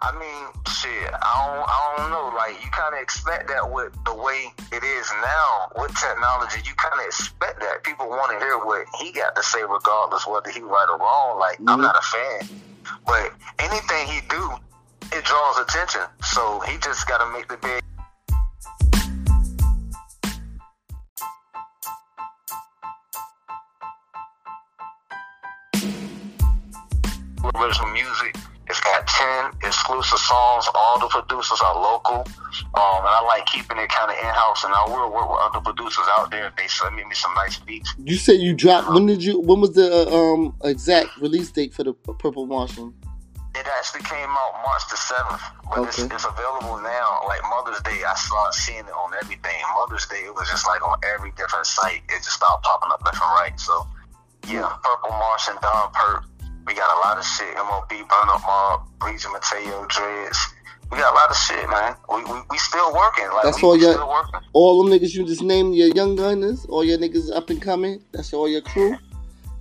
I 0.00 0.12
mean, 0.14 0.46
shit. 0.70 1.10
I 1.10 1.32
don't. 1.42 1.66
I 1.66 1.94
don't 1.96 2.10
know. 2.10 2.30
Like 2.36 2.54
you 2.62 2.70
kind 2.70 2.94
of 2.94 3.00
expect 3.00 3.48
that 3.48 3.66
with 3.70 3.92
the 4.04 4.14
way 4.14 4.46
it 4.70 4.82
is 4.84 5.10
now 5.22 5.72
with 5.76 5.90
technology. 5.98 6.60
You 6.64 6.74
kind 6.74 6.94
of 7.00 7.06
expect 7.06 7.58
that 7.60 7.82
people 7.82 8.08
want 8.08 8.30
to 8.30 8.38
hear 8.38 8.58
what 8.58 8.86
he 9.00 9.10
got 9.10 9.34
to 9.34 9.42
say, 9.42 9.58
regardless 9.62 10.26
whether 10.26 10.50
he 10.50 10.60
right 10.60 10.86
or 10.88 10.98
wrong. 10.98 11.38
Like 11.40 11.58
I'm 11.66 11.78
Mhm. 11.78 11.82
not 11.82 11.96
a 11.98 12.02
fan, 12.06 12.48
but 13.06 13.32
anything 13.58 14.06
he 14.06 14.20
do, 14.28 14.54
it 15.10 15.24
draws 15.24 15.58
attention. 15.58 16.02
So 16.22 16.60
he 16.60 16.78
just 16.78 17.08
got 17.08 17.18
to 17.18 17.26
make 17.32 17.48
the 17.48 17.56
big. 17.56 17.82
original 27.54 27.88
music. 27.92 28.36
It's 28.68 28.80
got 28.80 29.06
10 29.06 29.52
exclusive 29.62 30.18
songs. 30.18 30.66
All 30.74 30.98
the 31.00 31.08
producers 31.08 31.60
are 31.64 31.74
local. 31.74 32.16
Um, 32.74 33.00
and 33.00 33.14
I 33.16 33.22
like 33.26 33.46
keeping 33.46 33.78
it 33.78 33.88
kind 33.88 34.10
of 34.10 34.16
in 34.18 34.24
house. 34.26 34.64
And 34.64 34.74
I 34.74 34.84
will 34.88 35.10
work 35.12 35.28
with 35.30 35.40
other 35.40 35.60
producers 35.60 36.04
out 36.18 36.30
there 36.30 36.46
if 36.48 36.56
they 36.56 36.68
send 36.68 36.96
me 36.96 37.02
some 37.12 37.32
nice 37.34 37.58
beats. 37.58 37.94
You 38.04 38.16
said 38.16 38.40
you 38.40 38.52
dropped. 38.54 38.92
When 38.92 39.06
did 39.06 39.22
you? 39.24 39.40
When 39.40 39.60
was 39.60 39.72
the 39.72 39.88
uh, 39.90 40.14
um 40.14 40.54
exact 40.64 41.16
release 41.18 41.50
date 41.50 41.72
for 41.72 41.84
the 41.84 41.94
Purple 41.94 42.46
Martian? 42.46 42.92
It 43.54 43.66
actually 43.78 44.02
came 44.02 44.28
out 44.28 44.52
March 44.62 44.82
the 44.90 44.96
7th, 44.96 45.40
but 45.74 45.88
it's, 45.88 45.98
Okay. 45.98 46.14
it's 46.14 46.24
available 46.24 46.78
now. 46.78 47.22
Like 47.26 47.40
Mother's 47.50 47.80
Day, 47.82 48.04
I 48.06 48.14
started 48.14 48.52
seeing 48.54 48.84
it 48.86 48.92
on 48.92 49.10
everything. 49.20 49.58
Mother's 49.74 50.06
Day, 50.06 50.22
it 50.26 50.34
was 50.34 50.48
just 50.48 50.66
like 50.66 50.86
on 50.86 50.96
every 51.14 51.32
different 51.32 51.66
site. 51.66 52.02
It 52.08 52.22
just 52.22 52.36
started 52.36 52.62
popping 52.62 52.90
up 52.92 53.02
left 53.04 53.16
and 53.16 53.32
right. 53.34 53.58
So, 53.58 53.84
yeah, 54.46 54.68
Purple 54.84 55.10
Martian, 55.10 55.56
Don 55.60 55.90
Purp. 55.92 56.24
We 56.68 56.74
got 56.74 56.94
a 56.96 57.00
lot 57.08 57.16
of 57.18 57.24
shit. 57.24 57.56
MOB, 57.56 57.88
Burn 57.88 58.28
Up 58.28 58.42
Mob, 58.46 58.82
Breezy 59.00 59.26
Mateo, 59.32 59.86
Dreads. 59.88 60.38
We 60.92 60.98
got 60.98 61.12
a 61.12 61.16
lot 61.16 61.30
of 61.30 61.36
shit, 61.36 61.68
man. 61.70 61.96
We, 62.10 62.22
we, 62.30 62.40
we 62.50 62.58
still 62.58 62.92
working. 62.94 63.26
Like, 63.32 63.44
That's 63.44 63.62
we, 63.62 63.68
all 63.68 63.72
we 63.74 63.80
your- 63.80 63.94
still 63.94 64.08
working. 64.08 64.40
All 64.52 64.84
them 64.84 64.92
niggas 64.92 65.14
you 65.14 65.24
just 65.26 65.42
named 65.42 65.74
your 65.76 65.88
young 65.88 66.14
gunners, 66.14 66.66
all 66.66 66.84
your 66.84 66.98
niggas 66.98 67.34
up 67.34 67.48
and 67.48 67.60
coming. 67.60 68.02
That's 68.12 68.34
all 68.34 68.48
your 68.48 68.60
crew. 68.60 68.96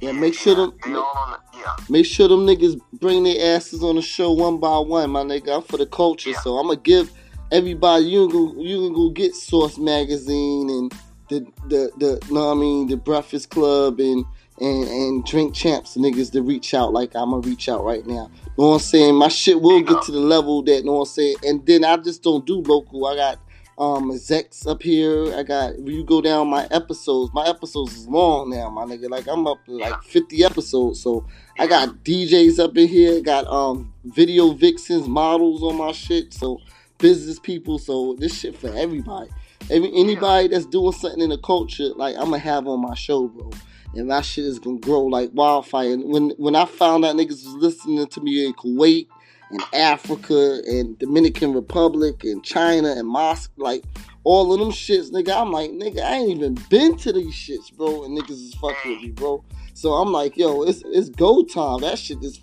Yeah, 0.02 0.12
make 0.12 0.34
sure 0.34 0.54
them. 0.56 0.74
They 0.86 0.94
all 0.94 1.14
on 1.18 1.32
the, 1.32 1.58
yeah. 1.60 1.76
Make 1.90 2.06
sure 2.06 2.28
them 2.28 2.46
niggas 2.46 2.80
bring 3.00 3.24
their 3.24 3.56
asses 3.56 3.84
on 3.84 3.96
the 3.96 4.02
show 4.02 4.32
one 4.34 4.60
by 4.60 4.78
one, 4.78 5.10
my 5.10 5.24
nigga. 5.24 5.56
I'm 5.56 5.62
for 5.64 5.78
the 5.78 5.86
culture, 5.88 6.32
Yeah. 6.32 6.40
so 6.42 6.58
I'm 6.58 6.68
gonna 6.68 6.80
give 6.82 7.10
everybody 7.52 8.04
you 8.04 8.28
can 8.28 8.38
go 8.38 8.62
you 8.62 8.78
can 8.80 8.94
go 8.94 9.10
get 9.10 9.34
Source 9.34 9.78
magazine 9.78 10.70
and 10.70 10.94
the 11.30 11.46
the 11.68 11.92
the 11.98 12.34
know 12.34 12.52
I 12.52 12.56
mean 12.56 12.88
the 12.88 12.98
Breakfast 12.98 13.50
Club 13.50 14.00
and 14.00 14.26
and 14.60 14.88
and 14.88 15.26
Drink 15.26 15.54
Champs 15.54 15.98
niggas 15.98 16.32
to 16.32 16.42
reach 16.42 16.74
out 16.74 16.94
like 16.94 17.16
I'm 17.16 17.32
gonna 17.32 17.48
reach 17.48 17.70
out 17.70 17.84
right 17.84 18.06
now. 18.06 18.32
Know 18.58 18.70
what 18.70 18.74
I'm 18.76 18.80
saying? 18.80 19.16
My 19.16 19.28
shit 19.28 19.62
will 19.62 19.82
get 19.82 20.02
to 20.04 20.12
the 20.12 20.20
level 20.20 20.64
that 20.64 20.86
know 20.86 20.94
what 20.94 21.00
I'm 21.02 21.06
saying, 21.08 21.36
and 21.44 21.66
then 21.66 21.84
I 21.84 21.98
just 21.98 22.24
don't 22.24 22.46
do 22.46 22.62
local. 22.62 23.06
I 23.06 23.16
got 23.16 23.40
um 23.78 24.10
execs 24.10 24.66
up 24.66 24.82
here. 24.82 25.36
I 25.36 25.44
got 25.44 25.78
when 25.78 25.94
you 25.94 26.04
go 26.04 26.22
down 26.22 26.48
my 26.48 26.66
episodes. 26.72 27.32
My 27.34 27.48
episodes 27.48 27.96
is 27.96 28.08
long 28.08 28.50
now, 28.50 28.70
my 28.70 28.86
nigga. 28.86 29.10
Like 29.10 29.28
I'm 29.28 29.46
up 29.46 29.64
to 29.66 29.72
like 29.74 30.02
50 30.04 30.44
episodes, 30.44 31.02
so 31.02 31.26
I 31.60 31.68
got 31.68 32.04
DJs 32.04 32.60
up 32.60 32.76
in 32.78 32.88
here. 32.88 33.22
Got 33.22 33.46
um 33.48 33.94
video 34.06 34.54
vixens, 34.54 35.08
models 35.08 35.62
on 35.62 35.78
my 35.78 35.92
shit. 35.92 36.34
So 36.34 36.60
business 36.98 37.40
people. 37.40 37.78
So 37.78 38.16
this 38.18 38.40
shit 38.40 38.58
for 38.58 38.70
everybody. 38.70 39.30
Anybody 39.70 40.48
that's 40.48 40.66
doing 40.66 40.94
something 40.94 41.22
in 41.22 41.30
the 41.30 41.38
culture, 41.38 41.90
like 41.96 42.16
I'm 42.16 42.26
gonna 42.26 42.40
have 42.40 42.68
on 42.68 42.82
my 42.82 42.96
show, 42.96 43.28
bro. 43.28 43.52
And 43.96 44.08
my 44.08 44.22
shit 44.22 44.46
is 44.46 44.60
gonna 44.60 44.80
grow 44.80 45.04
like 45.04 45.32
wildfire. 45.34 45.94
And 45.94 46.06
when 46.06 46.30
when 46.38 46.56
I 46.56 46.66
found 46.66 47.06
out 47.06 47.16
niggas 47.16 47.46
was 47.46 47.56
listening 47.56 48.06
to 48.08 48.22
me 48.22 48.46
in 48.46 48.54
Kuwait 48.54 49.08
and 49.50 49.62
Africa 49.74 50.62
and 50.68 50.98
Dominican 51.00 51.54
Republic 51.54 52.24
and 52.24 52.44
China 52.44 52.92
and 52.92 53.08
Moscow, 53.08 53.54
like 53.58 53.84
all 54.24 54.54
of 54.54 54.60
them 54.60 54.72
shits, 54.72 55.12
nigga. 55.12 55.36
I'm 55.36 55.52
like, 55.52 55.72
nigga, 55.72 56.02
I 56.02 56.16
ain't 56.16 56.30
even 56.30 56.58
been 56.70 56.98
to 56.98 57.14
these 57.14 57.34
shits, 57.34 57.76
bro. 57.76 58.04
And 58.04 58.18
niggas 58.18 58.32
is 58.32 58.56
fucking 58.56 58.92
with 58.92 59.02
me, 59.02 59.12
bro. 59.12 59.44
So 59.74 59.94
I'm 59.94 60.12
like, 60.12 60.38
yo, 60.38 60.64
it's 60.64 60.84
it's 60.86 61.10
go 61.10 61.44
time. 61.44 61.82
That 61.82 61.98
shit 61.98 62.24
is 62.24 62.40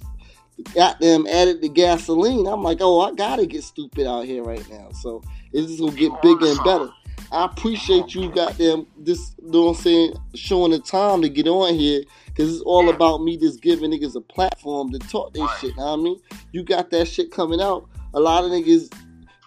goddamn 0.74 1.26
added 1.26 1.60
to 1.62 1.68
gasoline. 1.68 2.46
I'm 2.46 2.62
like, 2.62 2.78
oh, 2.80 3.00
I 3.00 3.12
gotta 3.12 3.46
get 3.46 3.64
stupid 3.64 4.06
out 4.06 4.24
here 4.24 4.42
right 4.42 4.66
now. 4.70 4.90
So 4.92 5.22
it's 5.52 5.68
just 5.68 5.80
gonna 5.80 5.92
get 5.92 6.12
bigger 6.22 6.46
and 6.46 6.62
better. 6.64 6.90
I 7.32 7.46
appreciate 7.46 8.14
you 8.14 8.30
goddamn 8.30 8.86
this 8.96 9.34
you 9.42 9.50
know 9.50 9.62
what 9.64 9.68
I'm 9.70 9.82
saying, 9.82 10.14
showing 10.34 10.70
the 10.70 10.78
time 10.78 11.22
to 11.22 11.28
get 11.28 11.48
on 11.48 11.74
here. 11.74 12.02
Cause 12.36 12.52
it's 12.52 12.62
all 12.62 12.88
about 12.88 13.22
me 13.22 13.36
just 13.36 13.62
giving 13.62 13.92
niggas 13.92 14.16
a 14.16 14.20
platform 14.20 14.90
to 14.92 14.98
talk 14.98 15.32
their 15.34 15.44
Right. 15.44 15.58
shit. 15.60 15.76
Know 15.76 15.84
what 15.92 16.00
I 16.00 16.02
mean? 16.02 16.20
You 16.52 16.64
got 16.64 16.90
that 16.90 17.06
shit 17.06 17.30
coming 17.30 17.60
out. 17.60 17.88
A 18.12 18.20
lot 18.20 18.44
of 18.44 18.50
niggas 18.50 18.92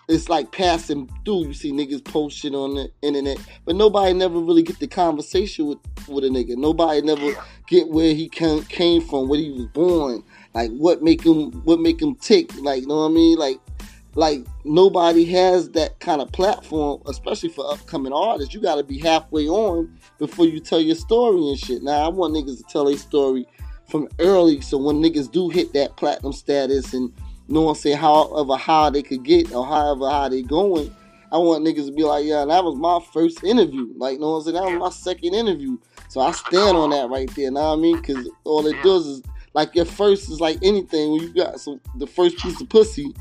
it's 0.08 0.30
like 0.30 0.52
passing 0.52 1.10
through. 1.26 1.48
You 1.48 1.54
see 1.54 1.72
niggas 1.72 2.04
post 2.04 2.38
shit 2.38 2.56
on 2.56 2.76
the 2.76 2.90
internet, 3.02 3.38
but 3.66 3.76
nobody 3.76 4.14
never 4.14 4.40
really 4.40 4.64
get 4.64 4.80
the 4.80 4.88
conversation 4.88 5.68
with 5.68 5.80
with 6.08 6.24
a 6.24 6.30
nigga. 6.30 6.56
Nobody 6.56 7.02
never 7.02 7.32
get 7.68 7.90
where 7.90 8.14
he 8.14 8.30
came 8.30 8.64
came 8.64 9.02
from, 9.02 9.28
where 9.28 9.40
he 9.40 9.52
was 9.52 9.66
born, 9.68 10.24
like 10.54 10.72
what 10.72 11.02
make 11.04 11.24
him 11.26 11.52
what 11.66 11.80
make 11.82 12.02
him 12.02 12.16
tick. 12.16 12.56
Like, 12.62 12.82
you 12.82 12.88
know 12.88 13.00
what 13.02 13.10
I 13.12 13.14
mean? 13.14 13.38
Like, 13.38 13.60
like 14.18 14.44
nobody 14.66 15.26
has 15.26 15.70
that 15.70 16.00
kind 16.00 16.22
of 16.22 16.32
platform, 16.32 17.00
especially 17.06 17.50
for 17.50 17.72
upcoming 17.72 18.12
artists. 18.12 18.52
You 18.52 18.60
got 18.60 18.76
to 18.76 18.84
be 18.84 18.98
halfway 18.98 19.48
on 19.48 19.96
before 20.18 20.48
you 20.48 20.60
tell 20.60 20.82
your 20.82 20.96
story 20.96 21.50
and 21.50 21.58
shit. 21.58 21.84
Now, 21.84 22.04
I 22.04 22.08
want 22.08 22.34
niggas 22.34 22.58
to 22.58 22.64
tell 22.64 22.86
their 22.86 22.98
story 22.98 23.46
from 23.88 24.10
early, 24.18 24.60
so 24.62 24.80
when 24.80 25.04
niggas 25.04 25.32
do 25.32 25.50
hit 25.50 25.72
that 25.74 25.96
platinum 25.98 26.34
status 26.34 26.96
and 26.96 27.14
what 27.46 27.70
I'm 27.70 27.76
saying, 27.76 27.98
however 27.98 28.58
high 28.58 28.90
they 28.90 29.04
could 29.04 29.24
get 29.24 29.54
or 29.54 29.64
however 29.64 30.10
high 30.10 30.30
they 30.30 30.42
going, 30.42 30.94
I 31.32 31.38
want 31.38 31.64
niggas 31.64 31.86
to 31.86 31.92
be 31.92 32.04
like, 32.04 32.26
yeah, 32.26 32.44
that 32.44 32.64
was 32.64 32.76
my 32.76 33.00
first 33.14 33.44
interview. 33.44 33.94
Like, 33.98 34.20
what 34.20 34.28
I'm 34.30 34.42
saying? 34.42 34.56
That 34.56 34.64
was 34.64 34.80
my 34.80 34.90
second 34.90 35.36
interview. 35.36 35.78
So 36.10 36.22
I 36.22 36.32
stand 36.32 36.76
on 36.76 36.90
that 36.90 37.10
right 37.10 37.30
there, 37.36 37.52
know 37.52 37.70
what 37.70 37.78
I 37.78 37.82
mean? 37.82 37.98
Because 37.98 38.28
all 38.46 38.66
it 38.66 38.82
does 38.82 39.06
is, 39.06 39.22
like, 39.54 39.76
your 39.76 39.86
first 39.86 40.32
is 40.32 40.42
like 40.42 40.58
anything. 40.64 41.12
When 41.12 41.22
you 41.22 41.34
got 41.34 41.64
the 41.96 42.08
first 42.08 42.38
piece 42.38 42.60
of 42.60 42.68
pussy, 42.70 43.14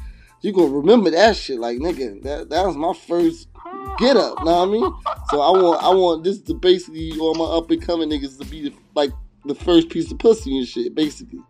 you 0.47 0.53
gonna 0.53 0.69
remember 0.69 1.11
that 1.11 1.37
shit. 1.37 1.59
Like, 1.59 1.79
nigga, 1.79 2.23
that 2.23 2.51
that 2.51 2.67
was 2.67 2.77
my 2.77 2.93
first 2.93 3.49
get 3.99 4.17
up, 4.17 4.39
know 4.45 4.65
what 4.65 4.69
I 4.69 4.71
mean? 4.71 4.95
So 5.31 5.41
I 5.41 5.51
want 5.51 5.83
I 5.83 5.89
want 5.89 6.25
this 6.25 6.41
to 6.43 6.55
basically 6.55 7.19
all 7.19 7.35
my 7.35 7.45
up 7.45 7.71
and 7.71 7.83
coming 7.83 8.09
niggas 8.09 8.39
to 8.39 8.45
be 8.49 8.75
like 8.95 9.11
the 9.45 9.55
first 9.55 9.89
piece 9.89 10.11
of 10.13 10.19
pussy 10.19 10.57
and 10.57 10.67
shit, 10.67 10.95
basically. 10.95 11.41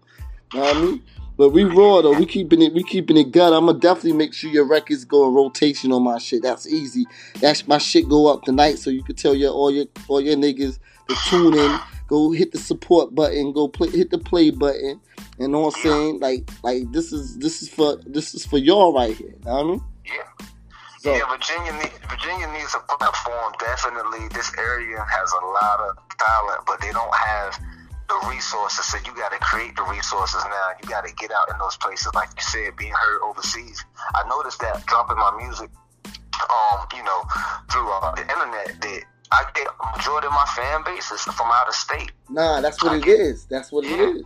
Know 0.55 0.61
what 0.61 0.77
I 0.77 0.81
mean? 0.81 1.03
But 1.37 1.51
we 1.51 1.65
raw 1.65 2.01
though. 2.01 2.19
We 2.19 2.25
keeping 2.25 2.63
it. 2.63 2.73
We 2.73 2.83
keeping 2.83 3.19
it 3.19 3.31
gut. 3.31 3.53
I'ma 3.53 3.73
definitely 3.73 4.15
make 4.15 4.33
sure 4.33 4.51
your 4.51 4.67
records 4.67 5.05
go 5.05 5.29
in 5.29 5.35
rotation 5.35 5.93
on 5.93 6.03
my 6.03 6.19
shit. 6.19 6.43
That's 6.43 6.67
easy. 6.67 7.05
That's 7.41 7.69
my 7.69 7.77
shit 7.79 8.09
go 8.09 8.33
up 8.33 8.45
tonight, 8.45 8.79
so 8.79 8.89
you 8.89 9.03
can 9.03 9.17
tell 9.17 9.35
your 9.35 9.53
all 9.53 9.71
your 9.71 9.85
all 10.09 10.23
your 10.23 10.37
niggas 10.37 10.79
to 11.09 11.17
tune 11.29 11.55
in. 11.55 11.79
Go 12.07 12.31
hit 12.31 12.53
the 12.53 12.59
support 12.59 13.15
button. 13.15 13.53
Go 13.53 13.69
play. 13.69 13.91
Hit 13.91 14.11
the 14.11 14.19
play 14.19 14.51
button. 14.51 15.01
And 15.39 15.53
know 15.53 15.61
what 15.61 15.77
I'm 15.77 15.83
saying? 15.83 16.21
Like 16.21 16.49
like 16.63 16.93
this 16.93 17.13
is 17.13 17.37
this 17.39 17.63
is 17.63 17.69
for 17.69 17.97
this 18.07 18.35
is 18.35 18.47
for 18.47 18.59
y'all 18.59 18.95
right 18.95 19.17
here. 19.17 19.35
You 19.39 19.45
know 19.45 19.55
what 19.55 19.65
I 19.65 19.69
mean? 19.69 19.85
Yeah. 20.07 20.47
So 20.99 21.15
yeah, 21.15 21.29
Virginia 21.31 21.73
need, 21.73 21.93
Virginia 22.09 22.47
needs 22.53 22.75
a 22.75 22.81
platform. 22.81 23.53
Definitely, 23.61 24.29
this 24.35 24.51
area 24.59 24.99
has 24.99 25.33
a 25.33 25.47
lot 25.47 25.81
of 25.81 25.97
talent, 26.19 26.63
but 26.67 26.81
they 26.81 26.91
don't 26.91 27.15
have 27.15 27.61
the 28.09 28.29
resources. 28.29 28.85
So 28.87 28.99
you 29.05 29.15
got 29.15 29.31
to 29.33 29.39
create 29.39 29.77
the 29.77 29.83
resources 29.85 30.43
now. 30.45 30.69
You 30.83 30.89
got 30.89 31.07
to 31.07 31.13
get 31.15 31.31
out 31.31 31.51
in 31.51 31.59
those 31.59 31.77
places, 31.77 32.11
like 32.15 32.29
you 32.37 32.43
said, 32.43 32.77
being 32.77 32.93
heard 32.93 33.21
overseas. 33.23 33.85
I 34.15 34.27
noticed 34.29 34.61
that 34.61 34.87
dropping 34.87 35.19
my 35.19 35.37
music, 35.39 35.71
um, 36.51 36.87
you 36.95 37.05
know, 37.05 37.23
through 37.71 37.91
uh, 37.91 38.15
the 38.15 38.23
internet, 38.23 38.81
that 38.81 39.03
I 39.33 39.45
get 39.55 39.67
a 39.67 39.97
majority 39.97 40.27
of 40.29 40.33
my 40.33 40.45
fan 40.57 40.83
base 40.85 41.11
is 41.11 41.21
from 41.23 41.49
out 41.51 41.69
of 41.69 41.75
state. 41.75 42.13
Nah, 42.31 42.61
that's 42.61 42.83
what 42.83 42.97
it 42.97 43.07
is. 43.07 43.45
That's 43.47 43.73
what 43.73 43.85
it 43.85 43.91
Yeah. 43.91 44.07
is. 44.21 44.23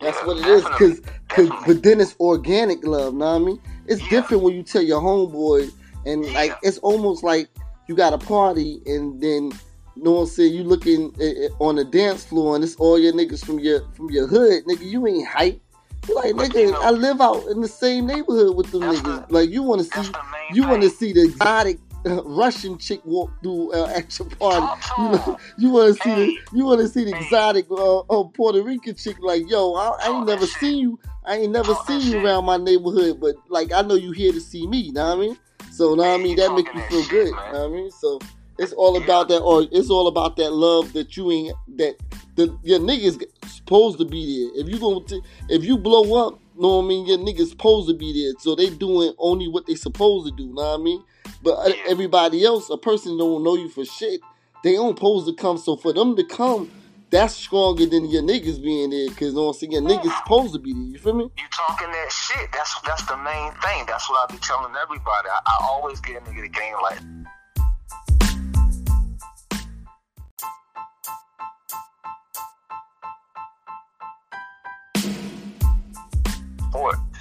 That's 0.00 0.18
Yeah, 0.20 0.26
what 0.26 0.36
it 0.38 0.46
is. 0.46 0.64
Cause, 0.64 1.00
definitely. 1.00 1.50
cause, 1.56 1.64
but 1.66 1.82
then 1.82 2.00
it's 2.00 2.14
organic 2.20 2.84
love. 2.84 3.14
Know 3.14 3.26
what 3.26 3.32
I 3.42 3.44
mean? 3.44 3.60
It's 3.86 4.02
Yeah. 4.02 4.10
different 4.10 4.42
when 4.42 4.54
you 4.54 4.62
tell 4.62 4.82
your 4.82 5.00
homeboy, 5.00 5.70
and 6.04 6.32
like 6.34 6.56
it's 6.62 6.78
almost 6.78 7.24
like 7.24 7.48
you 7.88 7.94
got 7.94 8.12
a 8.12 8.18
party, 8.18 8.82
and 8.86 9.20
then 9.20 9.52
know 9.96 10.12
what 10.12 10.30
I'm. 10.38 10.44
You 10.46 10.64
looking 10.64 11.14
eh, 11.20 11.46
eh, 11.46 11.48
on 11.58 11.76
the 11.76 11.84
dance 11.84 12.24
floor, 12.24 12.54
and 12.54 12.62
it's 12.62 12.76
all 12.76 12.98
your 12.98 13.12
niggas 13.12 13.44
from 13.44 13.58
your 13.58 13.80
from 13.96 14.10
your 14.10 14.26
hood, 14.26 14.64
nigga. 14.66 14.84
You 14.84 15.06
ain't 15.06 15.26
hype. 15.26 15.60
You 16.08 16.14
like 16.14 16.36
But 16.36 16.50
nigga. 16.50 16.60
you 16.60 16.72
know- 16.72 16.80
I 16.82 16.90
live 16.90 17.20
out 17.20 17.46
in 17.48 17.60
the 17.62 17.68
same 17.68 18.06
neighborhood 18.06 18.54
with 18.54 18.70
them 18.70 18.82
niggas. 18.82 19.02
the- 19.28 19.32
like 19.34 19.50
you 19.50 19.62
want 19.62 19.82
to 19.82 20.02
see, 20.02 20.12
you 20.52 20.68
want 20.68 20.82
to 20.82 20.90
see 20.90 21.12
the 21.12 21.22
exotic. 21.24 21.78
Uh, 22.06 22.22
Russian 22.26 22.78
chick 22.78 23.00
walk 23.04 23.32
through 23.42 23.72
uh, 23.72 23.88
at 23.94 24.18
your 24.18 24.30
party. 24.30 24.70
You 24.96 25.10
know, 25.10 25.36
you 25.58 25.70
want 25.70 25.94
to 25.94 26.00
see 26.00 26.14
Hey. 26.14 26.16
the 26.16 26.34
you 26.52 26.64
want 26.66 26.80
to 26.80 26.88
see 26.88 27.04
the 27.04 27.12
Hey. 27.12 27.16
exotic 27.16 27.66
uh, 27.70 28.00
uh, 28.00 28.24
Puerto 28.24 28.62
Rican 28.62 28.94
chick 28.96 29.18
like 29.20 29.48
yo. 29.50 29.74
I, 29.74 29.96
I 30.04 30.10
ain't 30.10 30.26
Talk 30.26 30.26
never 30.26 30.46
seen 30.46 30.78
you. 30.78 31.00
I 31.24 31.36
ain't 31.38 31.52
never 31.52 31.74
that 31.74 31.76
seen 31.76 32.04
you 32.06 32.12
shit. 32.12 32.24
around 32.24 32.44
my 32.46 32.56
neighborhood, 32.58 33.20
but 33.20 33.36
like 33.48 33.72
I 33.72 33.82
know 33.82 33.94
you 33.96 34.12
here 34.12 34.32
to 34.32 34.40
see 34.40 34.66
me. 34.66 34.90
Know 34.92 35.06
what 35.08 35.18
I 35.18 35.20
mean? 35.20 35.38
So 35.70 35.94
know 35.94 36.04
what 36.12 36.20
I 36.20 36.22
mean 36.22 36.36
that 36.36 36.52
make 36.52 36.72
you 36.74 36.82
feel 36.82 37.02
shit, 37.02 37.10
good. 37.10 37.36
man. 37.36 37.52
Know 37.52 37.68
what 37.68 37.70
I 37.70 37.74
mean? 37.74 37.90
So 37.90 38.20
it's 38.58 38.72
all 38.72 38.96
about 38.96 39.28
that, 39.28 39.40
or 39.40 39.66
it's 39.72 39.90
all 39.90 40.08
about 40.08 40.36
that 40.36 40.52
love 40.52 40.92
that 40.94 41.16
you 41.16 41.30
ain't 41.32 41.56
that 41.76 41.96
the 42.36 42.58
your 42.62 42.80
niggas 42.80 43.22
supposed 43.46 43.98
to 43.98 44.04
be 44.04 44.50
there. 44.52 44.62
If 44.62 44.68
you 44.72 44.78
gonna 44.78 45.04
t- 45.04 45.22
if 45.48 45.64
you 45.64 45.78
blow 45.78 46.26
up, 46.28 46.40
know 46.56 46.78
what 46.78 46.84
I 46.84 46.88
mean? 46.88 47.06
Your 47.06 47.18
niggas 47.18 47.48
supposed 47.50 47.88
to 47.88 47.94
be 47.94 48.12
there, 48.24 48.34
so 48.38 48.54
they 48.54 48.70
doing 48.70 49.12
only 49.18 49.48
what 49.48 49.66
they 49.66 49.74
supposed 49.74 50.28
to 50.28 50.36
do. 50.36 50.54
Know 50.54 50.62
what 50.72 50.80
I 50.80 50.82
mean? 50.82 51.04
But 51.46 51.58
uh, 51.60 51.68
Yeah. 51.68 51.76
everybody 51.88 52.44
else, 52.44 52.70
a 52.70 52.78
person 52.78 53.18
don't 53.18 53.44
know 53.44 53.56
you 53.56 53.70
for 53.70 53.86
shit. 53.86 54.20
They 54.64 54.74
don't 54.74 54.98
pose 54.98 55.26
to 55.26 55.34
come. 55.34 55.58
So 55.58 55.76
for 55.76 55.94
them 55.94 56.16
to 56.16 56.24
come, 56.24 56.72
that's 57.10 57.34
stronger 57.36 57.86
than 57.86 58.10
your 58.10 58.22
niggas 58.22 58.62
being 58.62 58.90
there. 58.90 59.10
Cause 59.14 59.34
know 59.34 59.44
what 59.44 59.48
I'm 59.50 59.60
saying? 59.60 59.72
Your 59.72 59.82
niggas 59.82 60.18
supposed 60.18 60.54
to 60.54 60.60
be 60.60 60.74
there. 60.74 60.82
You 60.82 60.98
feel 60.98 61.14
me? 61.14 61.24
You 61.38 61.44
talking 61.52 61.92
that 61.92 62.12
shit. 62.12 62.52
That's 62.52 62.74
that's 62.86 63.06
the 63.06 63.16
main 63.18 63.52
thing. 63.62 63.86
That's 63.86 64.10
what 64.10 64.28
I 64.28 64.34
be 64.34 64.40
telling 64.40 64.74
everybody. 64.76 65.28
I, 65.30 65.40
I 65.46 65.56
always 65.70 66.00
get 66.00 66.16
a 66.18 66.20
nigga 66.26 66.42
the 66.42 66.50
game 66.50 66.74
like 66.82 67.00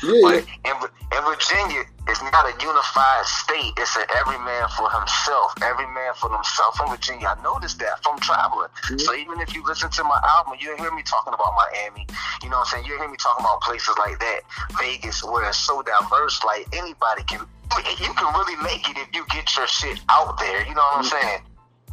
Yeah, 0.05 0.21
But 0.21 0.45
in, 0.63 0.75
in 1.17 1.21
Virginia, 1.25 1.83
it's 2.07 2.21
not 2.21 2.45
a 2.45 2.53
unified 2.61 3.25
state. 3.25 3.73
It's 3.77 3.95
an 3.97 4.05
every 4.13 4.37
man 4.37 4.69
for 4.77 4.89
himself. 4.91 5.57
Every 5.61 5.87
man 5.87 6.13
for 6.13 6.29
themselves. 6.29 6.79
In 6.79 6.87
Virginia, 6.89 7.33
I 7.33 7.41
noticed 7.41 7.79
that 7.79 8.03
from 8.03 8.19
traveling. 8.19 8.69
Mm-hmm. 8.85 8.97
So 8.99 9.15
even 9.15 9.41
if 9.41 9.55
you 9.55 9.65
listen 9.65 9.89
to 9.89 10.03
my 10.03 10.19
album, 10.21 10.53
you'll 10.61 10.77
hear 10.77 10.93
me 10.93 11.01
talking 11.01 11.33
about 11.33 11.53
Miami. 11.57 12.05
You 12.43 12.49
know 12.49 12.61
what 12.61 12.69
I'm 12.69 12.77
saying? 12.77 12.85
You'll 12.85 12.99
hear 12.99 13.09
me 13.09 13.17
talking 13.17 13.43
about 13.43 13.61
places 13.61 13.95
like 13.97 14.19
that, 14.19 14.41
Vegas, 14.77 15.23
where 15.23 15.49
it's 15.49 15.57
so 15.57 15.81
diverse. 15.81 16.43
Like 16.45 16.69
anybody 16.77 17.23
can, 17.23 17.41
you 17.41 18.13
can 18.13 18.29
really 18.37 18.61
make 18.61 18.87
it 18.89 18.97
if 19.01 19.09
you 19.13 19.25
get 19.33 19.49
your 19.57 19.67
shit 19.67 19.99
out 20.09 20.37
there. 20.37 20.61
You 20.67 20.75
know 20.75 20.85
what 20.93 21.01
I'm 21.01 21.05
mm-hmm. 21.05 21.25
saying? 21.25 21.41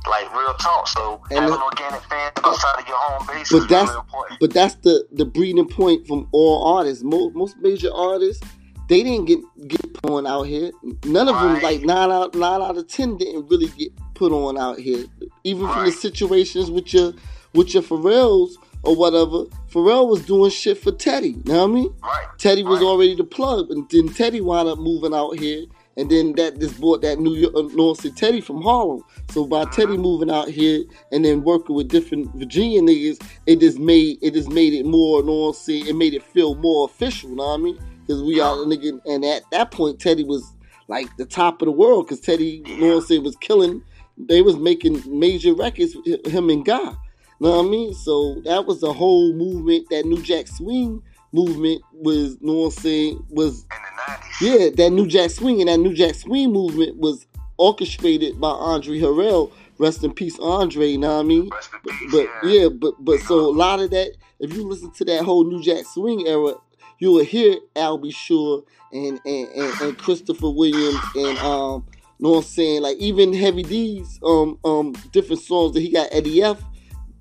Like 0.09 0.33
real 0.35 0.55
talk. 0.55 0.89
So 0.89 1.21
And 1.31 1.41
having 1.41 1.61
organic 1.61 2.03
fans 2.05 2.33
outside 2.45 2.81
of 2.81 2.89
your 2.89 2.97
home 2.99 3.27
base 3.27 3.51
But 3.51 3.59
is 3.59 3.67
that's 3.69 3.91
really 3.91 4.37
but 4.41 4.53
that's 4.53 4.75
the 4.77 5.07
the 5.13 5.25
breeding 5.25 5.69
point 5.69 6.07
from 6.07 6.29
all 6.33 6.77
artists. 6.77 7.03
Most 7.05 7.35
most 7.35 7.57
major 7.59 7.93
artists, 7.95 8.43
they 8.89 9.03
didn't 9.03 9.27
get 9.27 9.41
get 9.69 9.95
put 9.95 10.11
on 10.11 10.27
out 10.27 10.43
here. 10.43 10.71
None 11.05 11.29
of 11.29 11.35
them, 11.35 11.63
like 11.63 11.83
nine 11.83 12.11
out 12.11 12.35
nine 12.35 12.61
out 12.63 12.77
of 12.77 12.89
ten, 12.89 13.17
didn't 13.17 13.47
really 13.49 13.69
get 13.69 13.93
put 14.15 14.33
on 14.33 14.59
out 14.59 14.79
here. 14.79 15.05
Even 15.45 15.69
from 15.69 15.85
the 15.87 15.93
situations 15.93 16.71
with 16.71 16.93
your 16.93 17.13
with 17.55 17.75
your 17.75 17.83
Pharrell's 17.83 18.59
or 18.83 18.97
whatever. 18.97 19.45
Pharrell 19.71 20.09
was 20.09 20.23
doing 20.27 20.51
shit 20.51 20.77
for 20.79 20.91
Teddy. 20.91 21.29
You 21.31 21.43
know 21.47 21.59
what 21.67 21.71
I 21.71 21.75
mean? 21.75 21.95
right. 22.03 22.27
Teddy 22.39 22.65
was 22.65 22.81
Right. 22.81 22.87
already 22.87 23.15
the 23.15 23.25
plug, 23.25 23.71
and 23.71 23.89
then 23.91 24.09
Teddy 24.09 24.41
wound 24.41 24.69
up 24.69 24.79
moving 24.79 25.15
out 25.15 25.39
here, 25.39 25.67
and 25.97 26.11
then 26.11 26.33
that 26.33 26.59
just 26.59 26.81
brought 26.81 27.03
that 27.03 27.19
New 27.19 27.35
York, 27.35 27.55
uh, 27.55 27.63
North 27.75 28.03
Teddy 28.17 28.41
from 28.41 28.63
Harlem. 28.63 29.03
So 29.31 29.47
by 29.47 29.65
Teddy 29.67 29.97
moving 29.97 30.31
out 30.31 30.49
here 30.49 30.85
and 31.11 31.25
then 31.25 31.43
working 31.43 31.77
with 31.77 31.89
different 31.89 32.35
Virginia 32.35 32.81
niggas, 32.81 33.23
it 33.47 33.61
just 33.61 33.79
made 33.79 34.19
it 34.23 34.35
just 34.35 34.51
made 34.51 34.73
it 34.73 34.87
more, 34.87 35.23
know 35.23 35.33
what 35.33 35.49
I'm 35.49 35.55
saying? 35.55 35.87
It 35.87 35.97
made 35.97 36.15
it 36.15 36.23
feel 36.23 36.55
more 36.55 36.87
official, 36.87 37.31
You 37.31 37.37
know 37.37 37.49
what 37.49 37.61
I 37.61 37.63
mean? 37.63 37.79
Because 38.01 38.23
we 38.23 38.41
are 38.41 38.57
nigga, 38.57 39.01
and 39.07 39.25
at 39.25 39.43
that 39.51 39.71
point 39.71 40.01
Teddy 40.01 40.25
was 40.25 40.57
like 40.89 41.15
the 41.17 41.27
top 41.27 41.63
of 41.63 41.67
the 41.67 41.73
world, 41.73 42.07
because 42.07 42.21
Teddy, 42.21 42.63
you 42.67 42.81
know 42.81 42.89
what 42.89 43.03
I'm 43.03 43.07
saying, 43.07 43.25
was 43.25 43.37
killing. 43.37 43.83
They 44.19 44.43
was 44.43 44.57
making 44.57 45.03
major 45.07 45.55
records, 45.55 45.97
him 46.27 46.51
and 46.51 46.65
Guy. 46.65 46.79
You 46.79 47.49
know 47.49 47.57
what 47.57 47.67
I 47.67 47.69
mean? 47.69 47.95
So 47.95 48.41
that 48.45 48.67
was 48.67 48.81
the 48.81 48.93
whole 48.93 49.33
movement. 49.33 49.89
That 49.91 50.05
New 50.07 50.23
Jack 50.23 50.47
Swing 50.47 51.03
movement 51.33 51.83
was, 51.93 52.41
know 52.41 52.53
what 52.55 52.65
I'm 52.67 52.71
saying, 52.83 53.27
was 53.31 53.63
In 53.63 53.69
the 53.69 54.13
90s. 54.13 54.61
yeah, 54.61 54.71
that 54.77 54.91
New 54.91 55.07
Jack 55.07 55.31
Swing 55.31 55.61
and 55.61 55.69
that 55.69 55.79
New 55.79 55.95
Jack 55.95 56.15
Swing 56.15 56.53
movement 56.53 56.97
was 56.99 57.27
orchestrated 57.59 58.41
by 58.41 58.51
Andre 58.51 58.99
Harrell. 58.99 59.53
Rest 59.79 60.05
in 60.05 60.13
peace, 60.13 60.39
Andre. 60.39 60.89
You 60.89 60.99
know 60.99 61.15
what 61.17 61.21
I 61.25 61.27
mean? 61.27 61.49
Rest 61.51 61.71
in 61.73 61.81
But, 61.85 61.93
peace, 61.99 62.13
but 62.43 62.49
yeah. 62.49 62.69
but 62.69 62.95
but 63.05 63.21
so 63.21 63.41
a 63.41 63.51
lot 63.53 63.81
of 63.81 63.91
that, 63.91 64.13
if 64.41 64.53
you 64.55 64.67
listen 64.69 64.91
to 64.93 65.05
that 65.07 65.25
whole 65.25 65.45
New 65.45 65.63
Jack 65.63 65.85
Swing 65.87 66.27
era, 66.27 66.55
you 66.99 67.11
will 67.13 67.25
hear 67.25 67.57
Al 67.77 67.99
B. 67.99 68.11
Sure 68.11 68.63
and 68.93 69.19
and, 69.25 69.49
and, 69.49 69.81
and 69.81 69.99
Christopher 69.99 70.51
Williams 70.51 71.01
and 71.17 71.39
um, 71.39 71.85
know 72.21 72.31
what 72.31 72.37
I'm 72.39 72.43
saying? 72.45 72.83
Like 72.83 72.99
even 72.99 73.33
Heavy 73.33 73.63
D's 73.63 74.21
um 74.25 74.59
um 74.65 74.93
different 75.11 75.41
songs 75.43 75.73
that 75.75 75.81
he 75.81 75.91
got 75.91 76.09
Eddie 76.13 76.43
F 76.43 76.63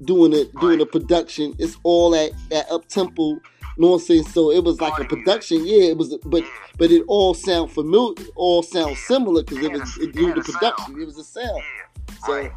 doing 0.03 0.33
it 0.33 0.53
doing 0.59 0.77
the 0.79 0.85
production. 0.85 1.55
It's 1.57 1.77
all 1.83 2.13
at 2.15 2.31
that 2.49 2.69
up 2.69 2.87
tempo. 2.89 3.39
Know 3.77 3.87
what 3.87 3.93
I'm 3.95 3.99
saying? 4.01 4.23
So 4.25 4.51
it 4.51 4.63
was 4.63 4.81
like 4.81 4.99
a 4.99 5.05
production. 5.05 5.65
Yeah, 5.65 5.85
it 5.85 5.97
was, 5.97 6.17
but 6.25 6.43
but 6.77 6.91
it 6.91 7.03
all 7.07 7.33
sound 7.33 7.71
familiar, 7.71 8.25
all 8.35 8.63
sound 8.63 8.97
similar 8.97 9.43
because 9.43 9.63
it 9.63 9.71
was 9.71 9.97
it, 9.97 10.13
due 10.13 10.33
to 10.33 10.41
the 10.41 10.51
production. 10.51 11.01
It 11.01 11.05
was 11.05 11.17
a 11.17 11.23
sound. 11.23 11.61
Yeah. 12.07 12.25
So 12.25 12.51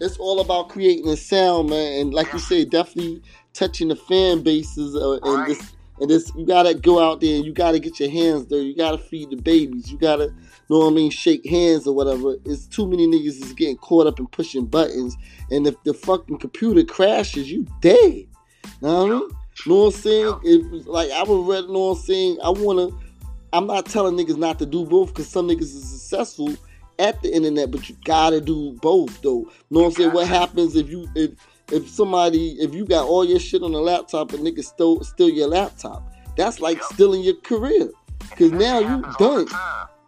it's 0.00 0.16
all 0.16 0.40
about 0.40 0.68
creating 0.68 1.08
a 1.08 1.16
sound, 1.16 1.70
man. 1.70 2.00
And 2.00 2.14
like 2.14 2.32
you 2.32 2.38
say, 2.38 2.64
definitely 2.64 3.22
touching 3.52 3.88
the 3.88 3.96
fan 3.96 4.42
bases. 4.42 4.96
Uh, 4.96 5.18
and 5.22 5.46
this, 5.46 5.72
and 6.00 6.08
this, 6.10 6.32
you 6.34 6.46
gotta 6.46 6.74
go 6.74 6.98
out 6.98 7.20
there 7.20 7.36
and 7.36 7.44
you 7.44 7.52
gotta 7.52 7.78
get 7.78 8.00
your 8.00 8.10
hands 8.10 8.46
dirty. 8.46 8.68
You 8.68 8.76
gotta 8.76 8.98
feed 8.98 9.30
the 9.30 9.36
babies. 9.36 9.90
You 9.90 9.98
gotta, 9.98 10.32
know 10.68 10.78
what 10.78 10.92
I 10.92 10.94
mean, 10.94 11.10
shake 11.10 11.46
hands 11.46 11.86
or 11.86 11.94
whatever. 11.94 12.36
It's 12.46 12.66
too 12.66 12.88
many 12.88 13.06
niggas 13.06 13.42
is 13.42 13.52
getting 13.52 13.76
caught 13.76 14.06
up 14.06 14.18
in 14.18 14.26
pushing 14.28 14.66
buttons. 14.66 15.16
And 15.50 15.66
if 15.66 15.82
the 15.82 15.92
fucking 15.92 16.38
computer 16.38 16.84
crashes, 16.84 17.50
you 17.50 17.66
dead. 17.80 18.26
Know 18.80 19.04
what 19.04 19.12
I 19.12 19.18
mean? 19.18 19.30
Know 19.66 19.84
what 19.84 19.94
I'm 19.94 20.00
saying? 20.00 20.84
Like 20.86 21.10
I 21.10 21.22
would 21.22 21.40
what 21.40 21.78
I'm 21.78 21.96
saying. 21.96 22.38
I 22.42 22.50
wanna. 22.50 22.88
I'm 23.52 23.66
not 23.66 23.86
telling 23.86 24.16
niggas 24.16 24.36
not 24.36 24.58
to 24.60 24.66
do 24.66 24.84
both 24.84 25.08
because 25.08 25.28
some 25.28 25.48
niggas 25.48 25.62
is 25.62 25.90
successful 25.90 26.54
at 27.00 27.20
the 27.22 27.34
internet, 27.34 27.70
but 27.70 27.88
you 27.88 27.96
gotta 28.04 28.40
do 28.40 28.72
both 28.80 29.20
though. 29.22 29.50
Know 29.70 29.80
what 29.80 29.86
I'm 29.86 29.92
saying? 29.92 30.12
What 30.12 30.28
happens 30.28 30.76
if 30.76 30.88
you 30.88 31.08
if 31.14 31.32
if 31.72 31.88
somebody 31.88 32.52
if 32.60 32.74
you 32.74 32.84
got 32.84 33.06
all 33.06 33.24
your 33.24 33.40
shit 33.40 33.62
on 33.62 33.74
a 33.74 33.78
laptop 33.78 34.32
and 34.32 34.46
niggas 34.46 34.66
steal 34.66 35.02
steal 35.02 35.30
your 35.30 35.48
laptop? 35.48 36.08
That's 36.36 36.60
like 36.60 36.82
stealing 36.82 37.22
your 37.22 37.36
career. 37.36 37.90
Cause 38.36 38.52
now 38.52 38.78
you 38.78 39.02
done. 39.18 39.46